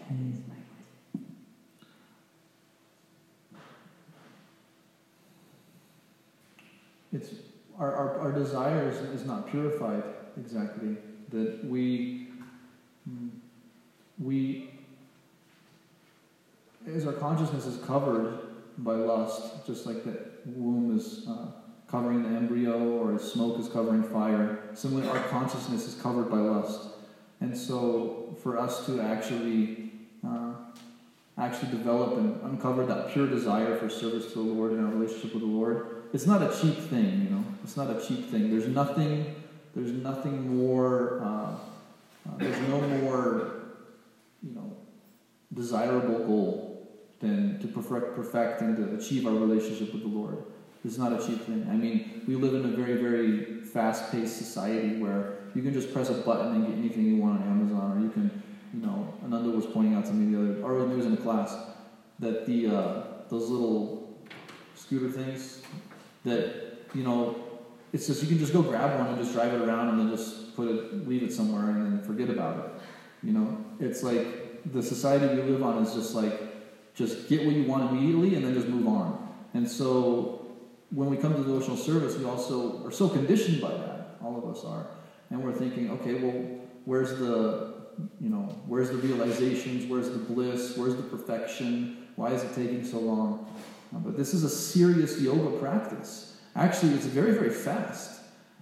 [0.00, 0.56] That is my
[1.12, 1.26] question.
[7.12, 7.30] It's
[7.78, 10.02] our, our, our desires is not purified
[10.36, 10.96] exactly.
[11.30, 12.23] That we
[14.18, 14.70] we
[16.86, 18.38] as our consciousness is covered
[18.78, 21.46] by lust, just like the womb is uh,
[21.88, 24.58] covering the embryo or as smoke is covering fire.
[24.74, 26.88] Similarly, our consciousness is covered by lust,
[27.40, 29.92] and so for us to actually
[30.26, 30.52] uh,
[31.38, 35.34] actually develop and uncover that pure desire for service to the Lord and our relationship
[35.34, 37.44] with the Lord it's not a cheap thing, you know.
[37.64, 38.48] It's not a cheap thing.
[38.48, 39.34] There's nothing.
[39.74, 41.20] There's nothing more.
[41.20, 43.63] Uh, uh, there's no more,
[44.44, 44.76] you know,
[45.52, 46.88] desirable goal
[47.20, 50.44] than to perfect, perfect and to achieve our relationship with the Lord.
[50.84, 51.66] It's not a cheap thing.
[51.70, 56.10] I mean, we live in a very, very fast-paced society where you can just press
[56.10, 58.42] a button and get anything you want on Amazon, or you can,
[58.74, 59.14] you know.
[59.24, 61.56] Ananda was pointing out to me the other, or he was in a class,
[62.18, 64.18] that the uh, those little
[64.74, 65.62] scooter things
[66.24, 67.36] that you know
[67.92, 70.16] it's just you can just go grab one and just drive it around and then
[70.16, 72.73] just put it leave it somewhere and then forget about it
[73.24, 77.54] you know it's like the society we live on is just like just get what
[77.54, 79.20] you want immediately and then just move on.
[79.52, 80.46] And so
[80.90, 84.56] when we come to devotional service we also are so conditioned by that all of
[84.56, 84.86] us are.
[85.30, 87.74] And we're thinking okay well where's the
[88.20, 92.84] you know where's the realizations where's the bliss where's the perfection why is it taking
[92.84, 93.46] so long?
[93.94, 96.36] Uh, but this is a serious yoga practice.
[96.56, 98.20] Actually, it's very, very fast,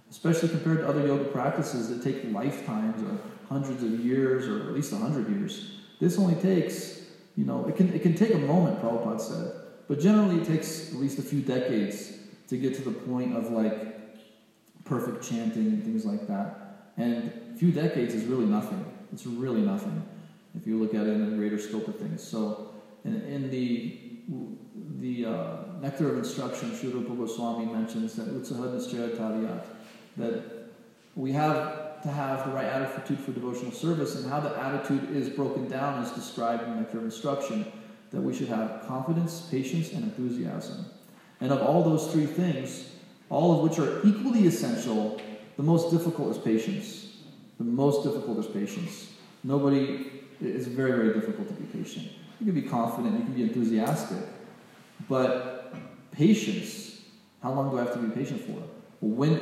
[0.09, 3.17] especially compared to other yoga practices that take lifetimes or
[3.53, 5.79] hundreds of years or at least a hundred years.
[5.99, 7.01] This only takes,
[7.37, 9.53] you know, it can, it can take a moment, Prabhupada said,
[9.87, 12.17] but generally it takes at least a few decades
[12.49, 13.75] to get to the point of like
[14.83, 16.91] perfect chanting and things like that.
[16.97, 18.83] And a few decades is really nothing.
[19.13, 20.03] It's really nothing.
[20.55, 22.21] if you look at it in a greater scope of things.
[22.21, 22.73] So,
[23.05, 23.99] in, in the
[24.99, 29.65] the uh, Nectar of Instruction, Sri Rupa Goswami mentions that Utsahad Nischayatadiyat,
[30.15, 30.43] that
[31.15, 35.29] we have to have the right attitude for devotional service, and how the attitude is
[35.29, 37.65] broken down is described in Nectar of Instruction,
[38.11, 40.85] that we should have confidence, patience, and enthusiasm.
[41.39, 42.91] And of all those three things,
[43.29, 45.19] all of which are equally essential,
[45.57, 47.17] the most difficult is patience.
[47.57, 49.13] The most difficult is patience.
[49.43, 52.09] Nobody, it's very, very difficult to be patient.
[52.39, 54.23] You can be confident, you can be enthusiastic,
[55.07, 55.73] but
[56.11, 57.01] patience,
[57.41, 58.61] how long do I have to be patient for?
[58.99, 59.33] When,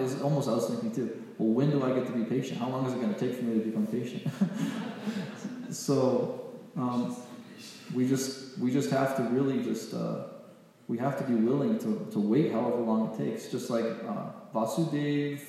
[0.00, 2.58] is almost I was thinking too, well, when do I get to be patient?
[2.58, 4.28] How long is it going to take for me to become patient?
[5.70, 7.16] so, um,
[7.94, 10.24] we just, we just have to really just, uh,
[10.86, 13.48] we have to be willing to, to wait however long it takes.
[13.48, 15.40] Just like uh, Vasudev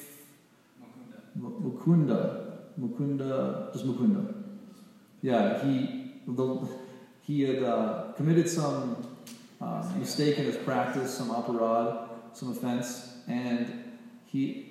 [1.37, 4.33] Mukunda, Mukunda, just Mukunda.
[5.21, 6.69] Yeah, he the,
[7.21, 9.17] he had uh, committed some
[9.59, 14.70] uh, mistake in his practice, some aparad, some offense, and he,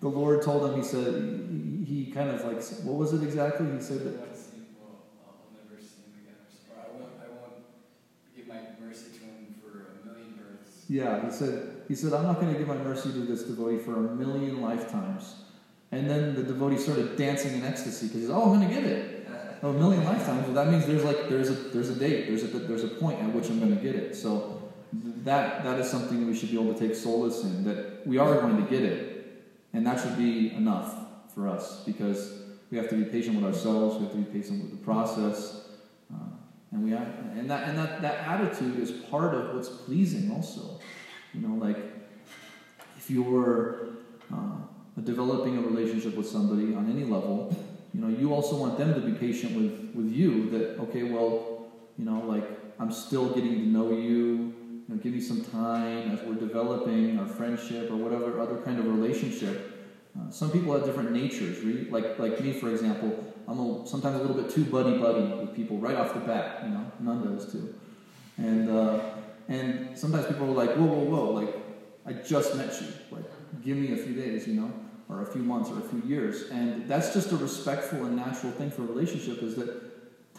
[0.00, 0.76] the Lord told him.
[0.80, 3.70] He said he, kind of like what was it exactly?
[3.72, 4.30] He said that.
[10.90, 13.78] Yeah, he said, he said, I'm not going to give my mercy to this devotee
[13.78, 15.36] for a million lifetimes.
[15.92, 18.84] And then the devotee started dancing in ecstasy because he's, oh, I'm going to get
[18.84, 19.28] it.
[19.62, 20.46] Oh, a million lifetimes.
[20.46, 22.26] Well, that means there's like there's a there's a date.
[22.26, 24.16] There's a there's a point at which I'm going to get it.
[24.16, 24.72] So
[25.22, 27.64] that that is something that we should be able to take solace in.
[27.64, 29.19] That we are going to get it,
[29.72, 30.94] and that should be enough
[31.34, 32.40] for us because
[32.70, 33.96] we have to be patient with ourselves.
[33.96, 35.68] We have to be patient with the process.
[36.12, 36.16] Uh,
[36.72, 37.06] and we have,
[37.36, 40.80] and that and that, that attitude is part of what's pleasing also.
[41.34, 41.78] You know, like
[42.96, 43.88] if you were
[44.32, 44.56] uh,
[45.02, 47.54] developing a relationship with somebody on any level,
[47.92, 51.66] you know, you also want them to be patient with, with you that, okay, well,
[51.98, 52.44] you know, like
[52.78, 54.49] I'm still getting to know you,
[54.90, 58.86] know, give me some time as we're developing our friendship or whatever other kind of
[58.86, 59.76] relationship.
[60.18, 61.90] Uh, some people have different natures, right?
[61.90, 65.54] Like, like me, for example, I'm a, sometimes a little bit too buddy buddy with
[65.54, 66.62] people right off the bat.
[66.64, 67.74] You know, Nanda is too,
[68.36, 69.00] and uh,
[69.48, 71.56] and sometimes people are like, whoa, whoa, whoa, like
[72.06, 73.24] I just met you, like
[73.62, 74.72] give me a few days, you know,
[75.08, 78.52] or a few months or a few years, and that's just a respectful and natural
[78.52, 79.82] thing for a relationship is that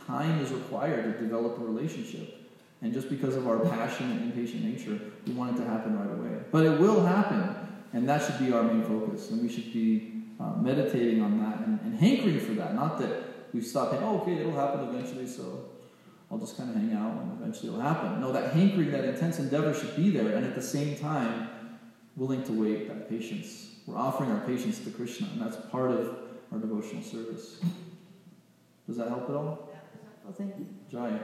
[0.08, 2.41] time is required to develop a relationship.
[2.82, 6.12] And just because of our passionate and impatient nature, we want it to happen right
[6.12, 6.44] away.
[6.52, 7.56] But it will happen,
[7.94, 9.30] and that should be our main focus.
[9.30, 12.74] And we should be uh, meditating on that and, and, hankering for that.
[12.74, 15.70] Not that we stop saying, oh, okay, it'll happen eventually, so
[16.32, 18.20] I'll just kind of hang out and eventually it'll happen.
[18.20, 21.50] No, that hankering, that intense endeavor should be there, and at the same time,
[22.16, 23.76] willing to wait, that patience.
[23.86, 26.16] We're offering our patience to Krishna, and that's part of
[26.52, 27.60] our devotional service.
[28.88, 29.70] Does that help at all?
[30.24, 30.68] Well, thank you.
[30.90, 31.20] Jai.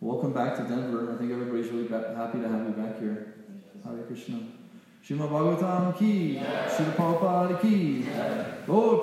[0.00, 1.12] Welcome back to Denver.
[1.12, 3.34] I think everybody's really happy to have you back here.
[3.84, 4.38] Hare Krishna.
[5.04, 6.68] Srimad Bhagavatam ki, jai.
[6.68, 8.44] Srila Prabhupada ki, jai.
[8.68, 9.02] Lord